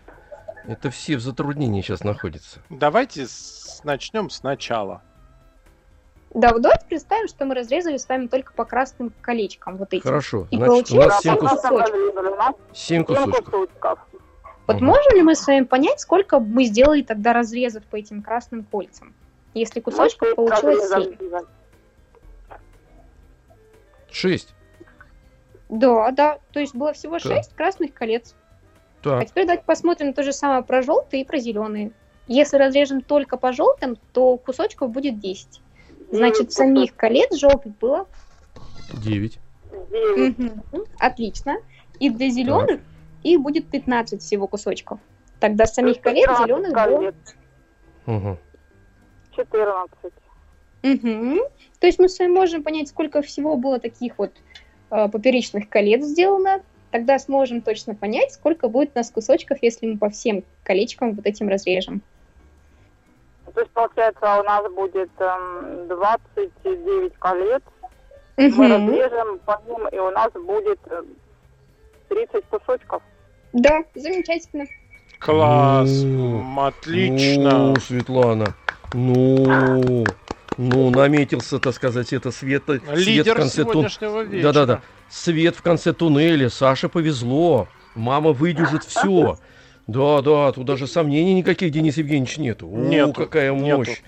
[0.68, 2.60] это все в затруднении сейчас находятся.
[2.70, 5.02] Давайте с- начнем сначала.
[6.34, 10.04] Да, вот давайте представим, что мы разрезали с вами только по красным колечкам вот этим.
[10.04, 11.50] Хорошо, И значит, у получилось нас Да, 7, семь кус...
[11.50, 11.94] пожалуйста, кусочков.
[11.94, 12.28] разрезали.
[12.28, 13.06] У нас 7 семь
[13.44, 14.00] кусочков.
[14.66, 14.86] Вот Мгм.
[14.86, 19.14] можем ли мы с вами понять, сколько мы сделали тогда разрезов по этим красным кольцам?
[19.54, 21.18] Если кусочков Ну, получилось разрезали.
[21.20, 21.46] 7.
[24.12, 24.54] 6.
[25.70, 27.20] Да, да, то есть было всего Да.
[27.20, 28.36] 6 красных колец.
[29.02, 31.92] А Так, теперь давайте посмотрим то же самое про желтые и про зеленые.
[32.28, 35.62] Если разрежем только по желтым, то кусочков будет 10.
[36.14, 38.08] Значит, самих колец желтых было
[38.94, 39.40] 9.
[39.90, 40.52] Девять.
[41.00, 41.58] Отлично.
[42.00, 42.82] И для зеленых
[43.24, 45.00] их будет 15 всего кусочков.
[45.40, 46.98] Тогда самих колец 14 зеленых было...
[46.98, 47.16] колец.
[48.06, 48.38] Угу.
[49.36, 50.14] 14.
[50.84, 51.40] Мгм.
[51.80, 54.34] То есть мы с вами можем понять, сколько всего было таких вот
[54.92, 56.62] э, поперечных колец сделано.
[56.92, 61.26] Тогда сможем точно понять, сколько будет у нас кусочков, если мы по всем колечкам вот
[61.26, 62.04] этим разрежем.
[63.54, 67.62] То есть, получается, у нас будет эм, 29 колец.
[68.38, 68.62] Мы Мгм.
[68.90, 71.04] разрежем по ним, и у нас будет э,
[72.10, 73.04] 30 кусочков.
[73.54, 74.66] Да, замечательно.
[75.20, 75.90] Класс.
[76.04, 77.58] Ну, Отлично.
[77.60, 78.56] Ну, Светлана,
[78.94, 80.04] ну,
[80.58, 84.52] ну, наметился, так сказать, это свет в Лидер конце тун- сегодняшнего вечера.
[84.54, 84.82] Да-да-да.
[85.10, 86.50] Свет в конце туннеля.
[86.50, 87.68] Саше повезло.
[87.94, 89.38] Мама выдержит все.
[89.88, 92.68] Да, да, тут даже сомнений никаких, Денис Евгеньевич, нету.
[92.72, 93.78] О, Нету, какая нету.
[93.78, 94.02] мощь.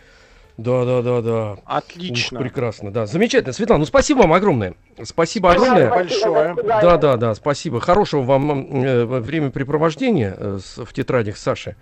[0.58, 1.58] Да, да, да, да.
[1.66, 2.40] Отлично.
[2.40, 3.06] Ух, прекрасно, да.
[3.06, 3.52] Замечательно.
[3.52, 4.76] Светлана, ну спасибо вам огромное.
[5.04, 5.90] Спасибо, огромное.
[5.90, 6.56] большое.
[6.64, 7.82] Да, да, да, спасибо.
[7.82, 11.76] Хорошего вам э, времяпрепровождения э, с- в тетрадях Саши.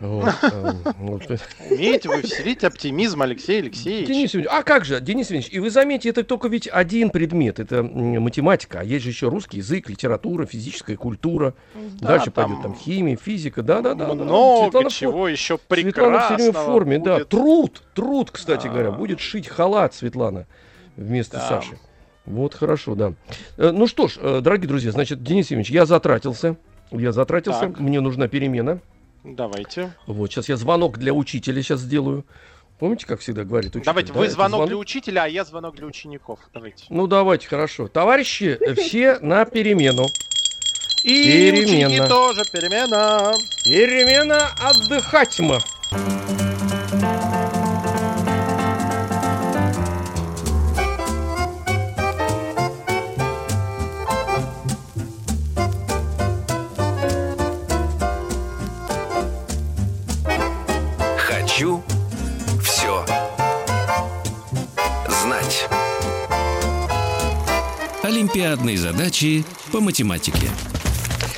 [0.00, 1.22] Вот, э, вот.
[1.70, 4.08] Умеете вы вселить оптимизм, Алексей Алексеевич?
[4.08, 7.60] Денис Евгеньевич, а как же, Денис Евгеньевич, и вы заметьте, это только ведь один предмет,
[7.60, 11.54] это математика, а есть же еще русский язык, литература, физическая культура,
[12.00, 14.12] Да, дальше там пойдет там химия, физика, да-да-да.
[14.12, 17.24] Много Светлана чего еще Светлана прекрасного все время в форме, да.
[17.24, 18.72] Труд, труд, кстати Да.
[18.72, 20.46] говоря, будет шить халат Светлана
[20.96, 21.48] вместо Да.
[21.48, 21.78] Саши.
[22.24, 23.12] Вот хорошо, да.
[23.56, 26.56] Э, Ну что ж, э, дорогие друзья, значит, Денис Евгеньевич, я затратился.
[26.90, 27.78] Я затратился, Так.
[27.80, 28.80] мне нужна перемена.
[29.24, 29.92] Давайте.
[30.06, 32.24] Вот, сейчас я звонок для учителя сейчас сделаю.
[32.78, 33.86] Помните, как всегда говорит учитель?
[33.86, 36.40] Давайте, да, вы это звонок для учителя, а я звонок для учеников.
[36.52, 36.84] Давайте.
[36.88, 37.86] Ну, давайте, хорошо.
[37.86, 40.06] Товарищи, э, все на перемену.
[41.04, 41.88] И Перемена.
[41.88, 43.34] ученики тоже перемена.
[43.64, 45.58] Перемена отдыхать мы.
[68.42, 70.48] Олимпиадные задачи по математике.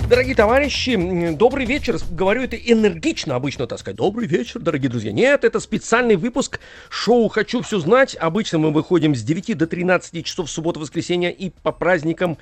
[0.09, 0.97] Дорогие товарищи,
[1.33, 1.99] добрый вечер.
[2.11, 3.97] Говорю это энергично обычно, так сказать.
[3.97, 5.13] Добрый вечер, дорогие друзья.
[5.13, 8.17] Нет, это специальный выпуск шоу «Хочу все знать».
[8.19, 12.39] Обычно мы выходим с 9 до 13 часов в субботу, воскресенье и по праздникам,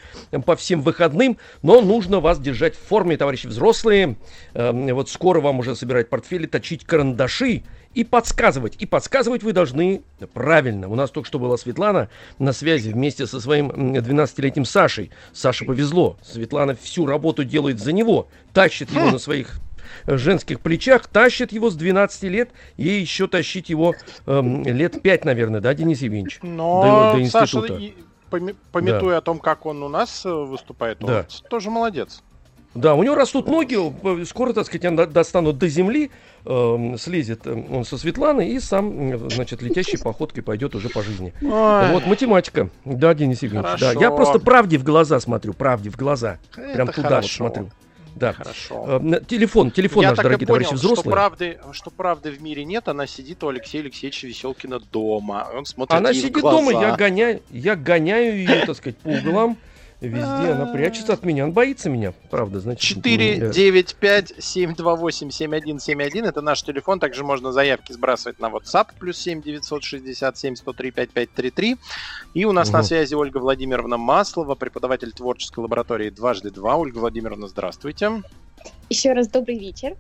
[0.46, 1.38] по всем выходным.
[1.62, 4.16] Но нужно вас держать в форме, товарищи взрослые.
[4.54, 7.64] Эм, Вот скоро вам уже собирать портфели, точить карандаши
[7.94, 8.76] и подсказывать.
[8.78, 10.02] И подсказывать вы должны
[10.32, 10.88] правильно.
[10.88, 15.10] У нас только что была Светлана на связи вместе со своим м, 12-летним Сашей.
[15.32, 16.16] Саше повезло.
[16.22, 18.28] Светлана всю работу делает за него.
[18.52, 19.60] Тащит его на своих
[20.06, 23.94] э, женских плечах, тащит его с 12 лет, ей еще тащить его
[24.26, 26.38] эм, лет 5, наверное, да, Денис Евгеньевич?
[26.42, 27.80] Но До- до Саша, института.
[28.30, 31.26] поме- пометуя о том, как он у нас э, выступает, он Да.
[31.50, 32.22] тоже молодец.
[32.74, 36.10] Да, у него растут ноги, э, скоро, так сказать, достанут до земли,
[36.46, 41.34] эм, слезет э, он со Светланы и сам, значит, летящей походкой пойдет уже по жизни.
[41.42, 42.70] Ой, Вот математика.
[42.86, 43.78] Да, Денис Евгеньевич.
[43.78, 44.16] Да, я Хорошо.
[44.16, 46.38] просто правде в глаза смотрю, правде в глаза.
[46.54, 47.44] Прям это туда хорошо.
[47.44, 47.70] вот смотрю.
[48.14, 48.32] Да.
[48.32, 49.00] Хорошо.
[49.02, 51.12] Э, Телефон, телефон Я наш, так и дорогие понял, товарищи что взрослые.
[51.12, 55.46] правды, что правды в мире нет, она сидит у Алексея Алексеевича Веселкина дома.
[55.54, 56.58] Он смотрит Она сидит глаза.
[56.58, 59.56] дома, я гоняю, я гоняю ее, так сказать, по углам.
[60.08, 61.44] Везде она прячется от меня.
[61.44, 62.80] Она боится меня, правда, значит.
[62.80, 66.98] 4 э, 9 5 7 2 8 7 1 7 1 это наш телефон.
[66.98, 71.76] Также можно заявки сбрасывать на WhatsApp плюс 7 967 103 5533.
[72.34, 72.86] И у нас на Мгм.
[72.86, 76.76] связи Ольга Владимировна Маслова, преподаватель творческой лаборатории «Дважды два».
[76.76, 78.22] Ольга Владимировна, здравствуйте.
[78.88, 79.96] Еще раз добрый вечер.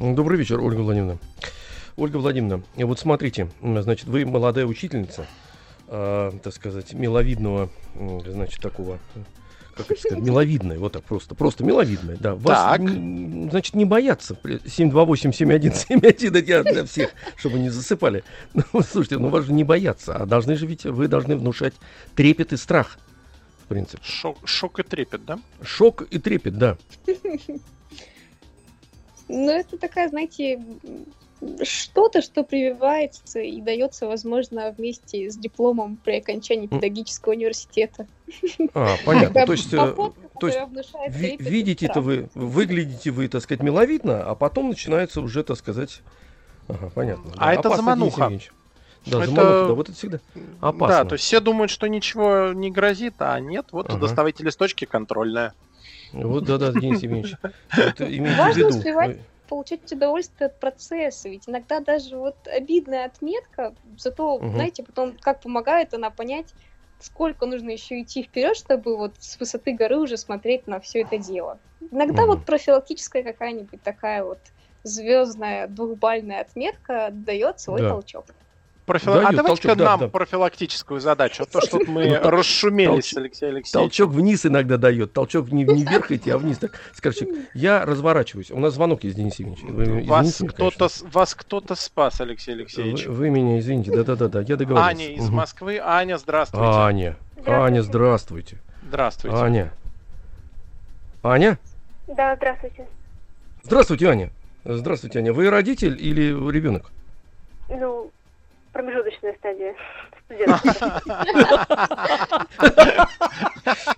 [0.00, 1.18] Добрый вечер, Ольга Владимировна.
[1.96, 5.26] Ольга Владимировна, вот смотрите, значит, вы молодая учительница,
[5.88, 7.70] э, так сказать, миловидного,
[8.26, 8.98] значит, такого,
[9.76, 12.34] как это сказать, миловидная, вот так просто, просто миловидная, да.
[12.34, 12.80] Вас, Так.
[12.80, 14.36] м, значит, не бояться.
[14.42, 18.24] 728-7171, это я для всех, чтобы не засыпали.
[18.54, 21.74] Ну, слушайте, ну вас же не бояться, а должны же ведь, вы должны внушать
[22.14, 22.98] трепет и страх,
[23.64, 24.02] в принципе.
[24.02, 25.38] Шок, шок и трепет, да?
[25.62, 26.78] Шок и трепет, да.
[29.28, 30.62] Ну, это такая, знаете,
[31.62, 38.06] что-то, что прививается и дается, возможно, вместе с дипломом при окончании педагогического университета.
[38.74, 39.46] А, понятно.
[39.46, 40.58] То есть, э, походка, то есть
[41.08, 46.02] Ви- видите-то вы, выглядите вы, так сказать, миловидно, а потом начинается уже, так сказать...
[46.68, 47.32] Ага, понятно.
[47.36, 48.30] А это опасно, замануха.
[49.06, 50.20] Да, Это- замануха, да, вот это всегда
[50.60, 50.88] опасно.
[50.88, 53.98] Да, то есть все думают, что ничего не грозит, а нет, вот Ага.
[53.98, 55.54] доставайте листочки контрольная.
[56.12, 57.34] Вот, да-да, Денис Евгеньевич.
[57.76, 59.18] Вот имейте в Важно виду.
[59.46, 61.28] Получать удовольствие от процесса.
[61.28, 64.66] Ведь иногда даже вот обидная отметка, зато, Мгм.
[64.66, 66.54] знаете, потом как помогает она понять,
[66.98, 71.18] сколько нужно еще идти вперед, чтобы вот с высоты горы уже смотреть на все это
[71.18, 71.60] дело.
[71.90, 72.26] Иногда Мгм.
[72.26, 77.84] вот профилактическая какая-нибудь такая вот звездная двухбальная отметка дает свой Да.
[77.84, 78.34] толчок.
[78.86, 80.08] Профил- Дает а давайте-ка толчок, да, нам да.
[80.08, 83.72] профилактическую задачу, а то что мы Ну, расшумелись с Алексеем Алексеевичем.
[83.72, 85.12] Толчок вниз иногда дает.
[85.12, 86.58] Толчок не, не вверх идти, а вниз.
[86.58, 88.52] Так, скажите, я разворачиваюсь.
[88.52, 90.08] У нас звонок есть, Денис Евгеньевич.
[90.08, 93.06] Вас кто-то, вас кто-то спас, Алексей Алексеевич.
[93.06, 93.90] Вы, вы меня извините.
[93.90, 94.88] Да-да-да, я договорился.
[94.88, 95.28] Аня из.
[95.30, 95.80] Москвы.
[95.82, 96.64] Аня, здравствуйте.
[96.66, 97.16] Аня.
[97.44, 98.58] Аня, здравствуйте.
[98.86, 99.36] Здравствуйте.
[99.36, 99.72] Аня.
[101.24, 101.58] Аня?
[102.06, 102.86] Да, здравствуйте.
[103.64, 104.30] Здравствуйте, Аня.
[104.64, 105.32] Здравствуйте, Аня.
[105.32, 106.92] Вы родитель или ребенок?
[107.68, 108.12] Ну,
[108.76, 109.74] промежуточная стадия.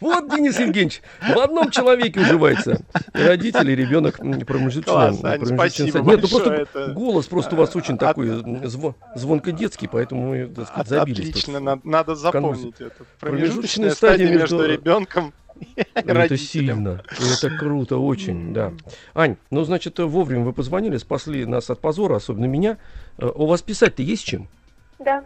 [0.01, 2.81] Вот, Денис Евгеньевич, в одном человеке уживается
[3.13, 5.13] родители, ребенок промежуточная.
[5.13, 6.03] Спасибо стадия.
[6.03, 10.69] Нет, ну просто голос просто у вас очень такой м, зво- звонко-детский, поэтому мы, так
[10.69, 11.31] сказать, забились.
[11.31, 13.05] Отлично, надо, запомнить это.
[13.21, 18.73] Промежуточная стадия между ребенком и Это сильно, это круто, очень, да.
[19.15, 22.79] Ань, ну, значит, вовремя вы позвонили, спасли нас от позора, особенно меня.
[23.19, 24.49] Э, У вас писать-то есть чем?
[24.99, 25.25] Да.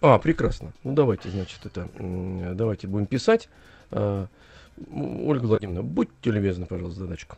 [0.00, 0.72] А, прекрасно.
[0.84, 3.48] Ну, давайте, значит, это, давайте будем писать.
[3.90, 4.26] А,
[4.90, 7.36] Ольга Владимировна, будьте любезны, пожалуйста, задачку.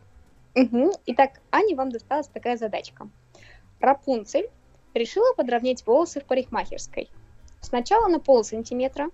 [0.54, 0.92] Мгм.
[1.06, 3.08] Итак, Ане вам досталась такая задачка.
[3.80, 4.48] Рапунцель
[4.94, 7.10] решила подровнять волосы в парикмахерской.
[7.60, 9.08] Сначала на пол сантиметра,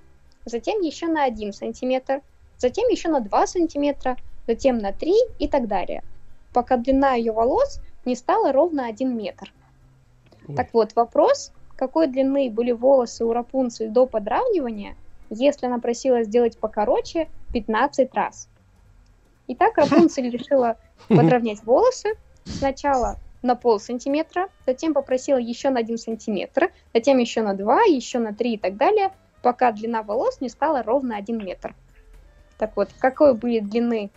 [0.45, 2.21] затем еще на один сантиметр,
[2.59, 6.03] затем еще на 2 сантиметра, затем на 3 и так далее,
[6.53, 9.53] пока длина ее волос не стала ровно 1 метр.
[10.47, 10.57] Ой.
[10.57, 14.97] Так вот, вопрос, какой длины были волосы у Рапунцель до подравнивания,
[15.31, 18.51] если она просила сделать покороче 15 раз.
[19.49, 20.77] Итак, Рапунцель решила
[21.09, 22.19] подровнять волосы.
[22.45, 28.19] Сначала на пол сантиметра, затем попросила еще на один сантиметр, затем еще на два, еще
[28.19, 31.75] на три и так далее, пока длина волос не стала ровно один метр.
[32.59, 34.11] Так вот, какой были длины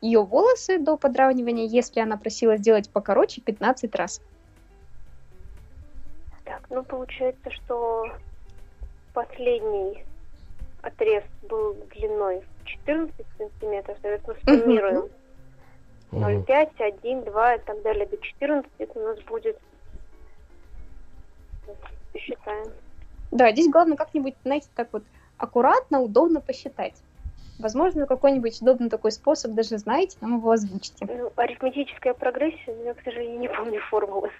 [0.00, 4.22] ее волосы до подравнивания, если она просила сделать покороче 15 раз?
[6.70, 8.06] Ну получается, что
[9.12, 10.04] последний
[10.82, 15.08] отрез был длиной 14 сантиметров, соответственно, суммируем.
[16.12, 16.44] Мгм.
[16.44, 19.58] 0,5, 1, 2 и так далее до 14, это у нас будет...
[22.16, 22.66] Считаем.
[23.30, 25.04] Да, здесь главное как-нибудь, знаете, так вот
[25.38, 26.94] аккуратно, удобно посчитать.
[27.60, 31.06] Возможно, какой-нибудь удобный такой способ даже знаете, нам его озвучите.
[31.06, 34.30] Ну, арифметическая прогрессия, но я, к сожалению, не помню формулы.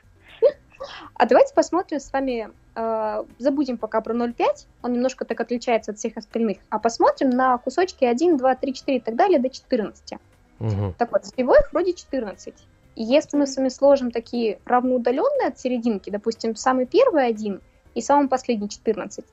[1.15, 5.99] А давайте посмотрим с вами, э, забудем пока про 0,5, он немножко так отличается от
[5.99, 10.19] всех остальных, а посмотрим на кусочки 1, 2, 3, 4 и так далее до 14.
[10.59, 10.95] Мгм.
[10.99, 12.55] Так вот, всего их вроде 14.
[12.97, 17.61] И если мы с вами сложим такие равноудаленные от серединки, допустим, самый первый один
[17.95, 19.25] и самый последний 14,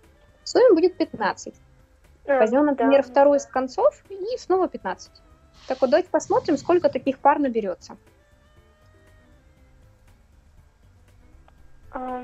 [0.44, 1.54] в сумме будет 15.
[2.28, 3.10] А, Возьмем, например, да.
[3.10, 5.12] второй с концов и снова 15.
[5.68, 7.98] Так вот, давайте посмотрим, сколько таких пар наберется.
[11.98, 12.24] А,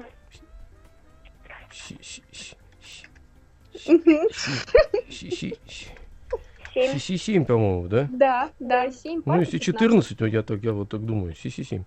[5.10, 8.08] си-си-7, по-моему, да?
[8.12, 9.24] Да, да, 7.
[9.26, 11.82] Ну, если 14, то я так, я вот так думаю, си-си-7.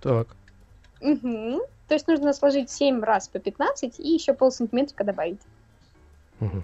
[0.00, 0.36] Так.
[1.00, 1.62] Угу.
[1.88, 5.40] То есть нужно сложить 7 раз по 15 и еще пол сантиметрика добавить.
[6.40, 6.62] Угу.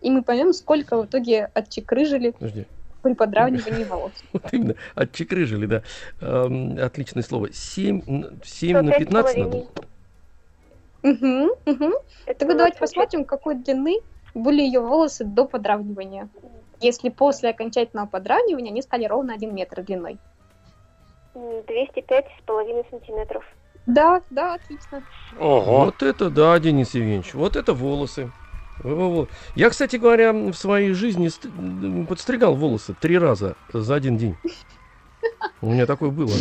[0.00, 2.32] И мы поймем, сколько в итоге отчекрыжили.
[2.32, 2.66] Подожди,
[3.02, 4.12] при подравнивании волос.
[4.32, 5.82] Вот именно, отчекрыжили, да.
[6.84, 7.52] Отличное слово.
[7.52, 9.56] 7, 7 Сто на пять 15 с надо.
[11.02, 11.94] Угу, угу.
[12.26, 13.98] Тогда давайте посмотрим, какой длины
[14.34, 16.28] были ее волосы до подравнивания.
[16.80, 20.18] Если после окончательного подравнивания они стали ровно 1 метр длиной.
[21.34, 23.44] м, 205 с половиной сантиметров.
[23.86, 25.02] Да, да, отлично.
[25.38, 25.86] Ого.
[25.86, 28.30] Вот это да, Денис Евгеньевич, вот это волосы.
[29.54, 31.30] Я, кстати говоря, в своей жизни
[32.06, 34.36] подстригал волосы три раза за один день.
[35.60, 36.32] У меня такое было.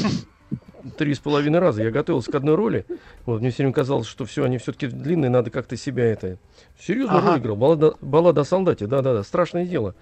[0.98, 1.84] Три с половиной раза.
[1.84, 2.86] Я готовился к одной роли.
[3.26, 6.40] Вот, мне все время казалось, что все, они все-таки длинные, надо как-то себя это...
[6.80, 7.32] Серьезно Ага.
[7.32, 7.56] роль играл.
[7.56, 9.94] Баллада, баллада о солдате, да-да-да, страшное дело.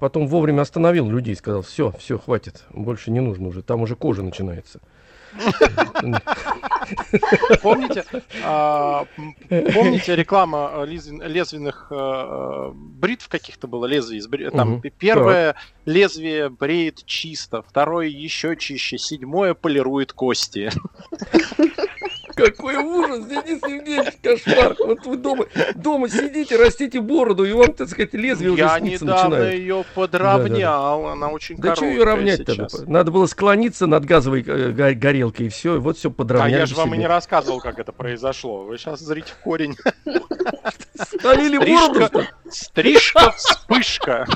[0.00, 4.22] Потом вовремя остановил людей, сказал, все, все, хватит, больше не нужно уже, там уже кожа
[4.22, 4.80] начинается.
[7.62, 8.04] Помните,
[8.44, 9.04] а,
[9.48, 14.20] помните реклама э, лезвен- лезвенных э, э, бритв каких-то было, лезвий?
[14.50, 20.70] Там первое лезвие бреет чисто, второе еще чище, седьмое полирует кости.
[22.38, 24.76] Какой ужас, Денис Евгеньевич, кошмар.
[24.78, 29.28] Вот вы дома, дома сидите, растите бороду, и вам, так сказать, лезвие уже Я недавно
[29.30, 29.54] начинает.
[29.54, 32.52] ее подровнял, она очень Да короткая ее равнять-то?
[32.54, 32.80] сейчас.
[32.86, 36.60] Надо было склониться над газовой э, го- горелкой, и все, и вот все А подровняли
[36.60, 38.64] я же вам и не рассказывал, как это произошло.
[38.64, 39.76] Вы сейчас зрите в корень.
[40.94, 42.22] Спалили бороду?
[42.50, 44.26] Стрижка, вспышка.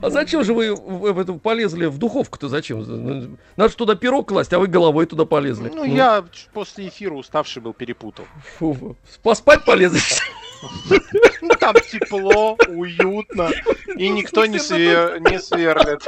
[0.00, 2.48] А зачем же вы в- в полезли в духовку-то?
[2.48, 3.38] Зачем?
[3.56, 5.70] Надо же туда пирог класть, а вы головой туда полезли.
[5.74, 8.24] Ну, я после эфира уставший был, перепутал.
[8.58, 8.96] Фу.
[9.22, 10.00] Поспать полезли.
[11.42, 13.50] Ну, Там тепло, уютно,
[13.96, 16.06] и никто не сверлит.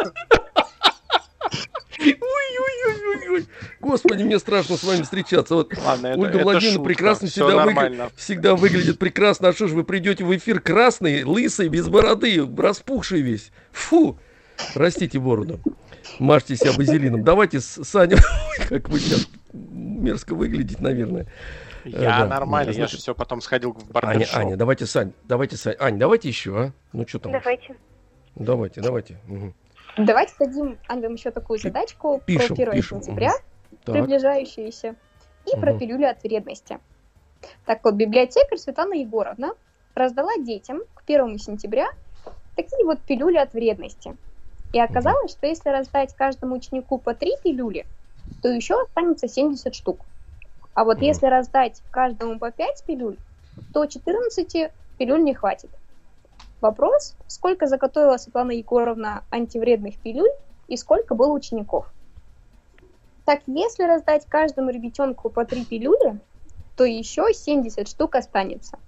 [1.98, 3.46] Ой-ой-ой-ой-ой.
[3.80, 5.54] Господи, мне страшно с вами встречаться.
[5.54, 6.88] Вот Ладно, это, Ольга это Владимировна шутка.
[6.88, 8.11] прекрасно Всё себя нормально.
[8.16, 9.48] всегда выглядит прекрасно.
[9.48, 13.50] А что ж вы придете в эфир красный, лысый, без бороды, распухший весь?
[13.72, 14.18] Фу!
[14.74, 15.61] Растите бороду.
[16.18, 17.24] Мажьте себя базилином.
[17.24, 18.18] Давайте, с- Саня,
[18.68, 21.26] как вы сейчас мерзко выглядите, наверное.
[21.85, 22.26] Я да.
[22.26, 24.37] нормально, я Значит, же все потом сходил в Аня, барбершоп.
[24.38, 26.72] Аня, давайте, Сань, давайте, Сань, Ань, давайте еще, а?
[26.92, 27.33] Ну что там?
[27.33, 27.76] Давайте.
[28.37, 29.18] Давайте, давайте.
[29.26, 29.54] Мгм.
[29.96, 33.33] Давайте дадим Ангам еще такую задачку пишем, про 1 пишем, сентября,
[33.85, 34.96] Так, приближающуюся,
[35.46, 35.78] и про Мгм.
[35.78, 36.80] пилюлю от вредности.
[37.64, 39.54] Так вот, библиотекарь Светлана Егоровна
[39.94, 41.87] раздала детям к 1 сентября
[42.57, 44.16] такие вот пилюли от вредности.
[44.72, 47.87] И оказалось, что если раздать каждому ученику по 3 пилюли,
[48.42, 50.00] то еще останется 70 штук.
[50.74, 51.04] А вот Мгм.
[51.04, 53.18] если раздать каждому по 5 пилюль,
[53.72, 55.70] то 14 пилюль не хватит.
[56.64, 60.31] Вопрос, сколько заготовила Светлана Егоровна антивредных пилюль
[60.66, 61.92] и сколько было учеников.
[63.27, 66.18] Так, если раздать каждому ребятенку по 3 пилюли,
[66.74, 68.79] то еще 70 штук останется.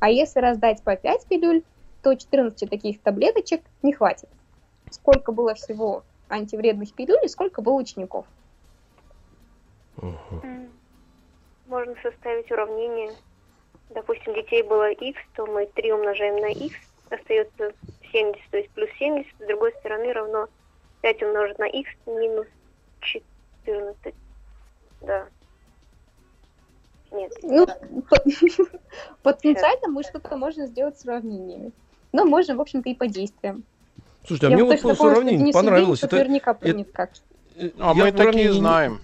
[0.00, 1.62] А если раздать по 5 пилюль,
[2.02, 4.28] то 14 таких таблеточек не хватит.
[4.90, 8.26] Сколько было всего антивредных пилюль и сколько было учеников?
[10.02, 10.68] М.
[11.68, 13.14] Можно составить уравнение.
[13.88, 16.74] Допустим, детей было x, то мы 3 умножаем на x,
[17.14, 17.72] остается
[18.12, 19.30] 70, то есть плюс 70.
[19.40, 20.48] С другой стороны равно
[21.02, 22.46] 5 умножить на x минус
[23.00, 24.14] 14.
[25.02, 25.26] Да.
[27.12, 27.32] Нет.
[27.42, 28.22] Ну, по-
[29.22, 31.72] потенциально мы что-то можем сделать с уравнениями.
[32.12, 33.64] Но можем, в общем-то, и по действиям.
[34.26, 36.02] Слушайте, а Я мне вот по Денис понравилось.
[36.02, 37.10] Это, наверняка помнит как.
[37.56, 39.00] э, А я мы такие не- знаем.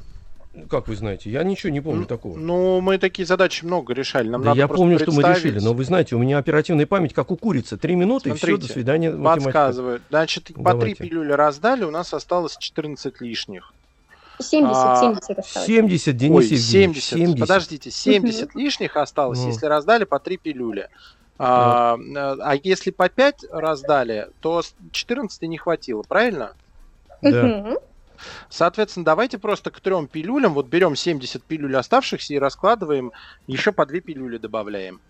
[0.69, 1.31] Как вы знаете?
[1.31, 2.37] Я ничего не помню такого.
[2.37, 4.29] Ну, мы такие задачи много решали.
[4.29, 7.15] Нам Да надо я помню, что мы решили, но вы знаете, у меня оперативная память
[7.15, 7.77] как у курицы.
[7.77, 9.11] Три минуты и все, Смотрите, до свидания.
[9.11, 9.45] математика.
[9.45, 10.03] Подсказывают.
[10.11, 11.05] Значит, по три Давайте.
[11.05, 13.73] пилюли раздали, у нас осталось 14 лишних.
[14.41, 15.67] 70, А, 70 осталось.
[15.67, 17.09] 70, Денис Ой, Евгеньевич, 70.
[17.11, 17.41] 70.
[17.41, 19.49] Подождите, 70 лишних осталось, Ну.
[19.49, 20.89] если раздали по три пилюли.
[21.39, 21.97] А,
[22.41, 26.53] а если по 5 раздали, то с 14 не хватило, правильно?
[27.23, 27.77] Да.
[28.49, 33.13] Соответственно, давайте просто к трем пилюлям, вот берем 70 пилюль оставшихся и раскладываем,
[33.47, 35.01] еще по две пилюли добавляем.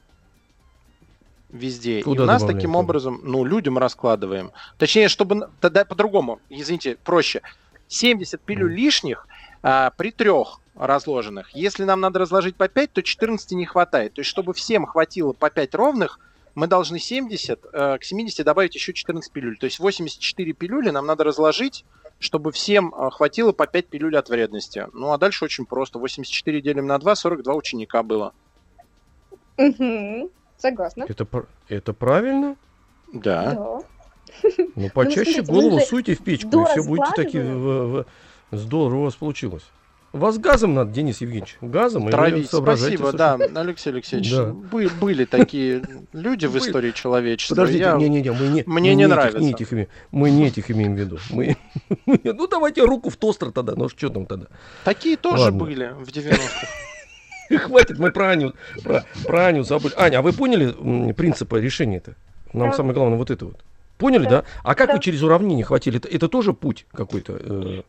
[1.50, 2.02] Везде.
[2.02, 2.78] Куда и у нас таким тогда?
[2.78, 4.52] образом, ну, людям раскладываем.
[4.78, 7.42] Точнее, чтобы тогда по-другому, извините, проще.
[7.88, 9.26] 70 пилюль лишних
[9.62, 11.50] а, при трех разложенных.
[11.54, 14.14] Если нам надо разложить по 5, то 14 не хватает.
[14.14, 16.20] То есть, чтобы всем хватило по 5 ровных,
[16.54, 19.58] мы должны 70, э, к 70 добавить еще 14 пилюль.
[19.58, 21.84] То есть 84 пилюли нам надо разложить,
[22.20, 24.86] чтобы всем э, хватило по 5 пилюль от вредности.
[24.92, 25.98] Ну а дальше очень просто.
[25.98, 28.32] 84 делим на 2, 42 ученика было.
[29.56, 30.28] Мгм.
[30.58, 31.06] Согласна.
[31.08, 31.26] Это,
[31.68, 32.56] это правильно?
[33.12, 33.54] Да.
[33.54, 33.78] Да.
[34.76, 37.42] Ну, почаще смотрите, голову суйте в печку, и все будете такие...
[37.42, 37.90] раскладываем.
[37.92, 39.64] в- в- Здорово у вас получилось.
[40.12, 41.56] Вас газом надо, Денис Евгеньевич.
[41.60, 42.50] Газом и Травить.
[42.50, 44.30] соображаете, Спасибо, да, Алексей Алексеевич.
[44.32, 44.46] Да.
[44.46, 47.54] бы- были такие люди в истории человечества.
[47.54, 49.38] Подождите, Я- не-не-не, мы не, Мне мы не этих- нравится.
[49.40, 51.18] не этих имеем, мы не этих имеем в виду.
[51.30, 51.56] Мы,
[52.24, 54.46] ну, давайте руку в тостер тогда, ну что там тогда?
[54.84, 55.60] Такие тоже Ладно.
[55.64, 56.66] были в 90-х.
[57.66, 59.92] Хватит, мы про Аню, про, про Аню забыли.
[59.96, 62.16] Аня, а вы поняли принципы решения-то?
[62.52, 62.76] Нам Да.
[62.76, 63.60] самое главное вот это вот.
[63.96, 64.30] Поняли, да?
[64.30, 64.44] Да.
[64.64, 64.94] А как Да.
[64.94, 65.98] вы через уравнение хватили?
[65.98, 67.36] Это, это тоже путь какой-то?
[67.38, 67.82] э?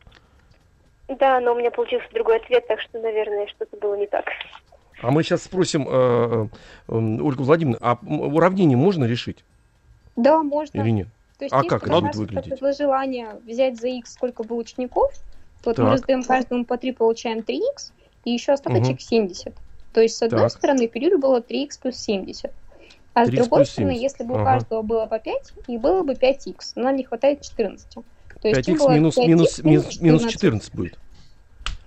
[1.08, 4.24] Да, но у меня получился другой ответ, так что, наверное, что-то было не так.
[5.02, 6.46] А мы сейчас спросим э,
[6.88, 9.44] э, Ольгу Владимировну, а уравнение можно решить
[10.16, 10.80] Да, можно.
[10.80, 11.08] или нет?
[11.38, 12.50] То есть, А если как у это будет выглядеть?
[12.50, 15.12] предложила Аня взять за x сколько было учеников,
[15.64, 15.84] вот Так.
[15.84, 17.92] мы раздаем каждому по 3, получаем 3x,
[18.24, 19.54] и еще остаточек 70.
[19.92, 20.50] То есть, с одной Так.
[20.50, 22.52] стороны, пилюлю было 3x плюс 70.
[23.14, 24.02] А с 3x другой стороны, 70.
[24.02, 24.44] если бы у Ага.
[24.44, 28.04] каждого было по 5, и было бы 5x, но нам не хватает 14.
[28.42, 30.32] То есть, им 5х было минус, 5х минус, минус, минус 14.
[30.32, 30.98] 14 будет.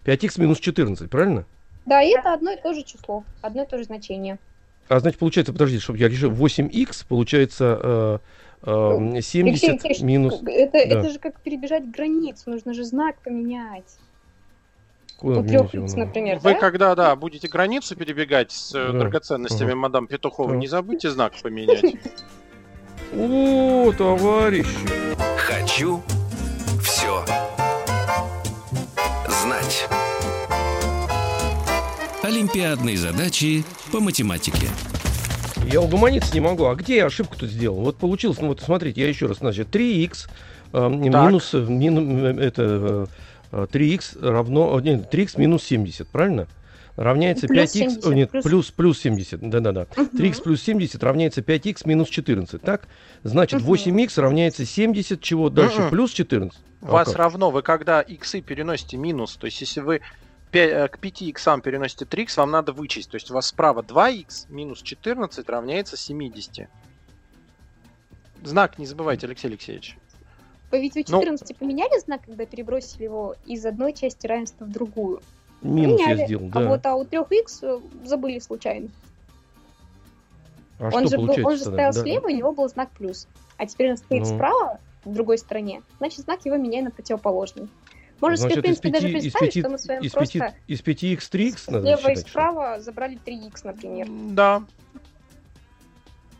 [0.05, 1.45] 5х минус 14, правильно?
[1.85, 4.39] Да, и это одно и то же число, одно и то же значение.
[4.87, 8.21] А значит, получается, подождите, чтобы я решил, 8х получается
[8.63, 10.41] э, э, 70 Алексей, минус...
[10.45, 10.79] Это, да.
[10.79, 13.97] это же как перебежать границу, нужно же знак поменять.
[15.17, 15.97] Куда У менять трех его надо?
[15.97, 16.59] например, Вы да?
[16.59, 18.99] когда, да, будете границу перебегать с э, Да.
[18.99, 19.79] драгоценностями Ага.
[19.79, 20.59] мадам Петухова, Так.
[20.59, 21.95] не забудьте знак поменять.
[23.13, 24.67] О, товарищи!
[25.37, 26.01] Хочу
[26.95, 27.25] все
[29.27, 29.89] знать.
[32.23, 34.67] Олимпиадные задачи по математике.
[35.69, 36.65] Я угомониться не могу.
[36.67, 37.81] А где я ошибку тут сделал?
[37.81, 40.29] Вот получилось, ну вот смотрите, я еще раз, значит, 3х
[40.71, 43.09] э, минус, э, мину- э, это,
[43.51, 46.47] э, 3х равно, нет, 3х минус 70, правильно?
[46.95, 49.87] Равняется Плюс 5х, 70, о, нет, плюс- плюс, плюс 70, да-да-да.
[49.97, 50.09] Мгм.
[50.17, 52.87] 3х плюс 70 равняется 5х минус 14, так?
[53.23, 53.67] Значит, Мгм.
[53.69, 55.89] 8х равняется 70, чего дальше?
[55.89, 56.57] Плюс 14.
[56.81, 57.17] А Вас как?
[57.17, 60.01] равно, вы когда иксы переносите минус, то есть если вы
[60.53, 63.09] пя- э, к 5 иксам переносите 3 х, вам надо вычесть.
[63.11, 66.69] То есть у вас справа 2х минус 14 равняется 70.
[68.43, 69.97] Знак не забывайте, Алексей Алексеевич.
[70.71, 74.71] Вы ведь у Ну- 14 поменяли знак, когда перебросили его из одной части равенства в
[74.71, 75.21] другую.
[75.61, 76.19] Минус Меняли.
[76.19, 76.69] я сделал, А да.
[76.69, 78.89] вот а у 3х забыли случайно.
[80.79, 82.01] А он, что же был, он же стоял Да.
[82.01, 83.27] слева, у него был знак плюс.
[83.57, 84.35] А теперь он стоит Ну.
[84.35, 85.81] справа, в другой стороне.
[85.97, 87.69] Значит, знак его меняй на противоположный.
[88.21, 90.81] Можно себе, в Значит, принципе, даже представить, пяти, что мы с вами из просто из
[90.81, 92.15] 5x 3x надо слева и считать, что ли?
[92.29, 94.07] справа забрали 3х, например.
[94.31, 94.63] Да.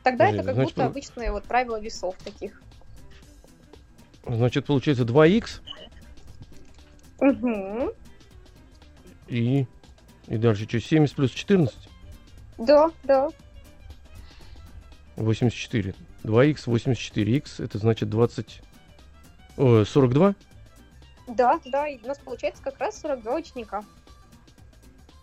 [0.04, 2.62] Тогда Подожди, это как значит, будто обычное вот правило весов таких.
[4.28, 5.62] Значит, получается 2x
[7.20, 7.94] Угу.
[9.28, 9.66] И...
[10.28, 11.76] И дальше что, 70 плюс 14?
[12.58, 13.30] Да, да.
[15.16, 15.94] 84.
[16.24, 18.62] 2х, 84х, это значит 20...
[19.58, 20.36] Ой, 42?
[21.28, 23.84] Да, да, и у нас получается как раз 42 ученика.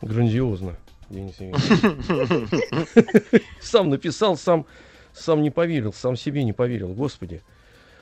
[0.00, 0.76] Грандиозно,
[1.10, 3.42] Денис Евгеньевич.
[3.60, 4.66] Сам написал, сам,
[5.12, 6.94] сам не поверил, сам себе не поверил.
[6.94, 7.42] Господи.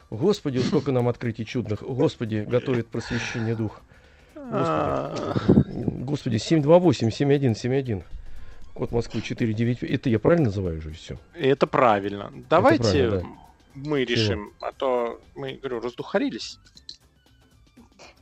[0.09, 1.83] Господи, сколько нам открытий чудных.
[1.83, 3.83] Господи, готовит просвещение дух.
[4.53, 5.35] А,
[5.67, 8.03] Господи, 728-7171.
[8.75, 9.91] Код Москвы 495.
[9.91, 11.19] Это я правильно называю уже все?
[11.35, 12.33] Это правильно.
[12.49, 13.27] Давайте правильно, да.
[13.75, 16.59] мы решим, а то мы, говорю, раздухарились.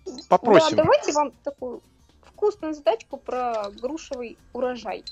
[0.07, 0.77] Да, Попросим.
[0.77, 1.83] давайте вам такую
[2.23, 5.05] вкусную задачку про грушевый урожай.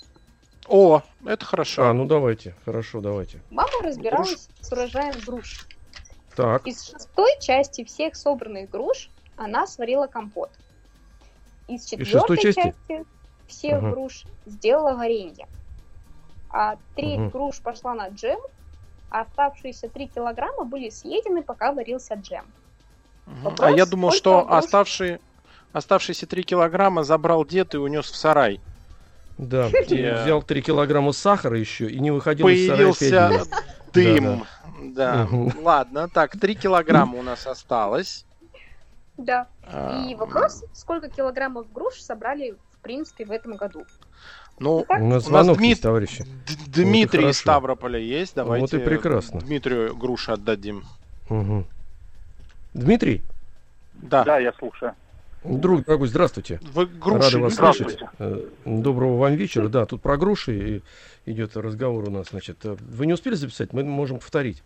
[0.69, 1.85] О, это хорошо.
[1.85, 2.55] А, ну давайте.
[2.65, 3.41] Хорошо, давайте.
[3.51, 5.67] Мама разбиралась с урожаем груш.
[6.35, 6.67] Так.
[6.67, 10.51] Из шестой части всех собранных груш она сварила компот.
[11.69, 12.61] Из четвертой части?
[12.61, 13.05] части
[13.47, 13.91] всех Ага.
[13.91, 15.47] груш сделала варенье.
[16.51, 17.29] А треть Мгм.
[17.31, 18.39] груш пошла на джем,
[19.11, 22.47] а оставшиеся 3 килограмма были съедены, пока варился джем.
[23.27, 23.43] Мгм.
[23.43, 24.59] Вопрос, а я думал, что груш?
[24.65, 25.21] оставшие,
[25.73, 28.61] оставшиеся 3 килограмма забрал дед и унес в сарай.
[29.39, 33.45] Да, Я- взял 3 килограмма сахара еще и не выходил из сарая Появился
[33.93, 34.45] дым.
[34.95, 35.53] Да, Мгм.
[35.63, 36.09] ладно.
[36.09, 38.25] Так, 3 килограмма у нас осталось.
[39.19, 39.49] Да.
[40.09, 43.85] И вопрос, сколько килограммов груш собрали, в принципе, в этом году?
[44.59, 46.25] Ну, У нас У нас звонок Дмит- есть, товарищи.
[46.25, 47.31] Д- Дмитрий хорошо.
[47.31, 48.35] из Ставрополя есть.
[48.37, 49.41] Давайте Вот и прекрасно.
[49.41, 50.85] Дмитрию груши отдадим.
[51.29, 51.67] Мгм.
[52.75, 53.23] Дмитрий,
[53.95, 54.25] Да.
[54.25, 54.95] Да, я слушаю.
[55.45, 56.61] друг дорогой, здравствуйте.
[56.73, 57.99] Вы груши Рады вас слышать.
[58.19, 59.69] Э, Доброго вам вечера.
[59.69, 60.83] Да, тут про груши
[61.27, 62.29] и идет разговор у нас.
[62.31, 63.73] Значит, Э, вы не успели записать?
[63.73, 64.63] Мы можем повторить.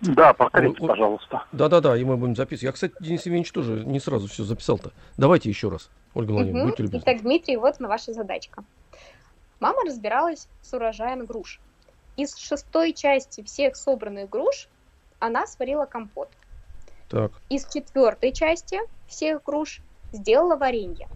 [0.00, 0.88] Да, повторите, ой.
[0.88, 1.44] пожалуйста.
[1.52, 2.62] Да-да-да, и мы будем записывать.
[2.62, 4.92] Я, кстати, Денис Евгеньевич тоже не сразу все записал-то.
[5.18, 6.70] Давайте еще раз, Ольга Владимировна, Мгм.
[6.70, 7.02] будьте любезны.
[7.04, 8.64] Итак, Дмитрий, вот на ваша задачка.
[9.60, 11.60] Мама разбиралась с урожаем груш.
[12.16, 14.68] Из шестой части всех собранных груш
[15.18, 16.30] она сварила компот.
[17.08, 19.80] Так, Из четвертой части всех груш
[20.12, 21.08] сделала варенье.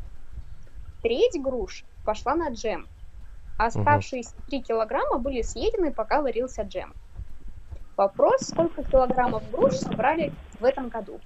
[1.02, 2.86] Треть груш пошла на джем.
[3.58, 6.94] Оставшиеся 3 килограмма были съедены, пока варился джем.
[7.96, 11.20] Вопрос, сколько килограммов груш собрали в этом году?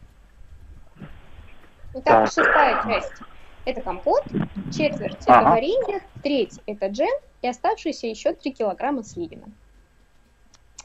[1.95, 2.27] Итак, Так.
[2.27, 3.13] шестая часть–
[3.65, 4.25] это компот,
[4.73, 9.45] четверть– это варенье, треть– это джем, и оставшиеся еще 3 килограмма съедено.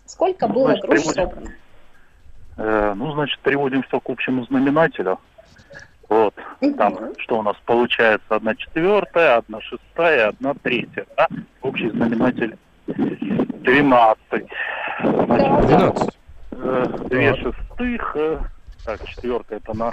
[0.06, 1.24] Сколько было Значит, груш приводим.
[1.24, 1.52] собрано?
[2.58, 5.20] Э, ну, значит, переводим все к общему знаменателю.
[6.10, 6.34] Вот,
[6.78, 11.28] там, что у нас получается, одна четвертая, одна шестая, одна третья, да?
[11.62, 12.58] Общий знаменатель
[12.96, 14.46] 12.
[15.04, 15.62] Да.
[15.62, 16.20] 12.
[16.52, 18.40] Э, Две шестых, э,
[18.84, 19.92] так, четвертая это на,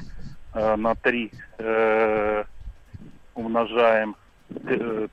[0.55, 2.44] э, на три э,
[3.34, 4.16] умножаем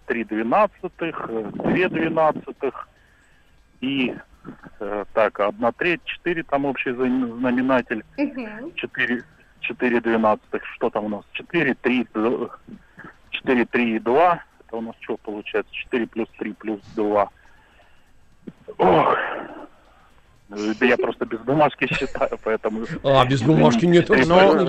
[0.06, 2.88] три двенадцатых, две двенадцатых
[3.82, 4.16] и
[4.80, 8.04] э, так, одна треть, четыре там общий зна- знаменатель,
[8.76, 9.24] четыре,
[9.60, 12.08] четыре двенадцатых, что там у нас, четыре, три,
[13.32, 17.30] четыре, три и два, это у нас что получается, четыре плюс три плюс два.
[18.78, 19.18] Ох,
[20.82, 22.86] я просто без бумажки считаю, поэтому...
[23.04, 24.10] А, без бумажки нет.
[24.10, 24.16] Ну,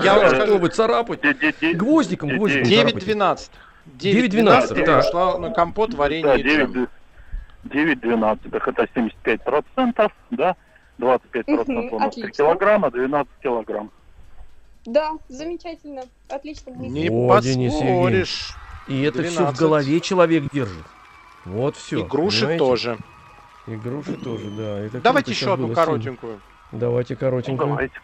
[0.01, 1.21] я я скажу- вы царапать?
[1.73, 2.63] Гвоздиком, гвоздиком.
[2.63, 3.05] де- 9 царапайте.
[3.05, 3.51] 12.
[3.85, 4.99] 9 12, да.
[4.99, 6.87] ушла на компот, варенье и 9, джем.
[7.65, 10.55] 9 двенадцатых, это 75 процентов, да,
[10.97, 12.43] 25 Мгм, процентов у нас 3 отлично.
[12.43, 13.91] килограмма, 12 килограмм.
[14.85, 16.03] Да, замечательно.
[16.29, 16.71] Отлично.
[16.71, 18.55] Не поспоришь.
[18.87, 19.59] И это все в 12.
[19.59, 20.85] голове человек держит.
[21.43, 21.99] Вот все.
[21.99, 22.97] И груши тоже.
[23.67, 24.79] И груши тоже, да.
[24.79, 26.39] Это Давайте еще одну коротенькую.
[26.71, 27.69] Давайте коротенькую.
[27.69, 27.99] Давайте.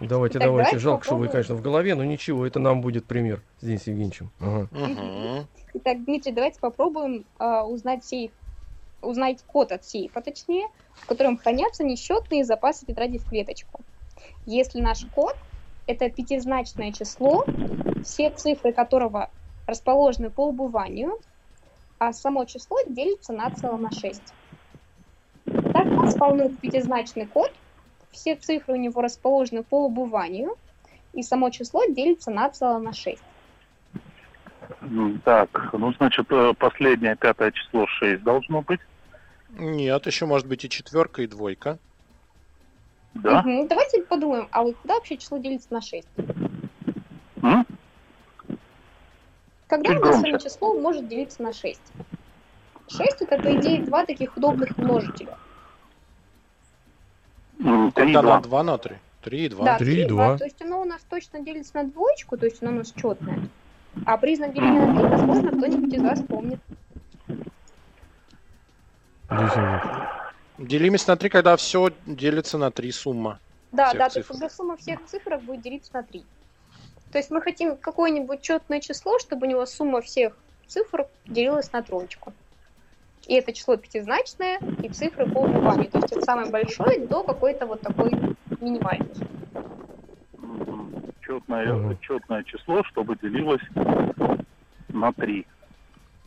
[0.00, 0.78] Давайте, Итак, давайте.
[0.78, 4.30] Жалко, что вы, конечно, в голове, но ничего, это нам будет пример с Денисом Евгеньевичем.
[4.40, 5.46] Ага.
[5.74, 8.30] Итак, Дмитрий, давайте попробуем а, узнать сейф,
[9.02, 13.82] узнать код от сейфа, точнее, в котором хранятся несчетные запасы тетради в клеточку.
[14.46, 15.36] Если наш код–
[15.86, 17.44] это пятизначное число,
[18.02, 19.30] все цифры которого
[19.66, 21.18] расположены по убыванию,
[21.98, 24.22] а само число делится на цело на 6.
[26.18, 27.52] Полный пятизначный код,
[28.10, 30.56] все цифры у него расположены по убыванию,
[31.12, 33.22] и само число делится на цело на 6.
[35.24, 38.80] Так, ну, значит, э, последнее пятое число 6 должно быть.
[39.50, 41.78] Нет, еще может быть и четверка, и двойка.
[43.14, 43.42] Да?
[43.42, 43.66] Мгм.
[43.66, 46.06] Давайте подумаем, а вот когда вообще число делится на 6?
[47.42, 47.66] М?
[49.66, 50.38] Когда Чуть у нас громче.
[50.38, 51.80] число может делиться на 6?
[52.88, 55.36] 6 это, по идее, два таких удобных множителя.
[57.62, 58.36] М, Три, Когда два.
[58.36, 58.96] на 2 на 3.
[59.22, 59.64] 3 и 2.
[59.64, 60.26] Да, Три и 3 и два.
[60.28, 60.38] 2.
[60.38, 63.40] То есть оно у нас точно делится на двоечку, то есть оно у нас четное.
[64.06, 66.60] А признак деления на 3, возможно, кто-нибудь из вас помнит.
[70.58, 73.38] Делимость на 3, когда все делится на 3 сумма.
[73.72, 74.28] Да, да, то есть цифр.
[74.32, 76.24] когда сумма всех цифрок будет делиться на 3.
[77.12, 80.36] То есть мы хотим какое-нибудь четное число, чтобы у него сумма всех
[80.66, 82.32] цифр делилась на троечку.
[83.30, 85.84] И это число пятизначное, и цифры по углам.
[85.84, 88.10] То есть от самой большой до какой-то вот такой
[88.60, 89.06] минимальной.
[91.20, 93.62] Четное, четное число, чтобы делилось
[94.88, 95.46] на 3.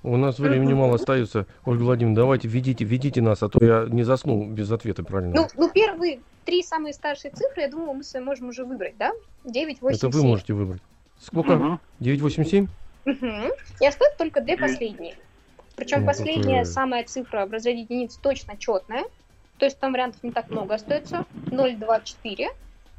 [0.03, 1.45] У нас времени мало остается.
[1.65, 5.35] Ольга Владимировна, давайте ведите, ведите нас, а то я не засну без ответа правильно.
[5.35, 8.95] Ну, ну, первые три самые старшие цифры, я думаю, мы с вами можем уже выбрать,
[8.97, 9.11] да?
[9.43, 10.29] 9, 8, Это вы 7.
[10.29, 10.81] можете выбрать.
[11.19, 11.57] Сколько?
[11.57, 11.79] Мгм.
[11.99, 12.67] 987?
[13.03, 13.51] Мгм.
[13.81, 15.15] И остаются только две последние.
[15.75, 19.03] Причем Ну, последняя какое- самая цифра в разряде единиц точно четная.
[19.57, 21.25] То есть там вариантов не так много остается.
[21.51, 22.49] 0, 2, 4,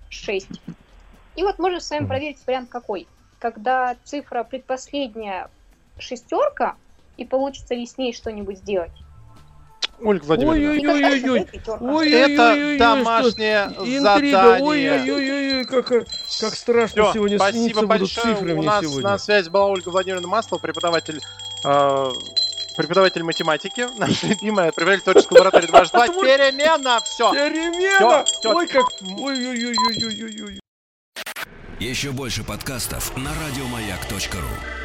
[0.09, 0.49] 6.
[1.37, 3.07] И вот можно с вами проверить вариант какой.
[3.39, 5.51] Когда цифра предпоследняя
[5.99, 6.77] шестерка,
[7.16, 8.91] и получится ли с ней что-нибудь сделать.
[10.03, 10.70] Ольга Владимировна.
[10.70, 13.70] Ой-ой-ой-ой-ой, это домашнее
[14.01, 14.62] задание.
[14.62, 18.35] ой-ой-ой, как, как страшно Всё, сегодня спасибо снится будут большое.
[18.35, 19.11] цифры У нас сегодня.
[19.11, 21.20] на связи была Ольга Владимировна Маслова, преподаватель
[21.64, 22.11] э,
[22.77, 27.01] преподаватель математики, наша любимая, преподаватель творческой лаборатории 2 Перемена!
[27.01, 27.33] Все!
[27.33, 28.25] Перемена!
[28.25, 28.55] Всё, всё.
[28.55, 28.87] Ой, как...
[29.01, 30.61] Ой-ой-ой-ой-ой-ой.
[31.81, 34.84] Еще больше подкастов на радиомаяк.ру.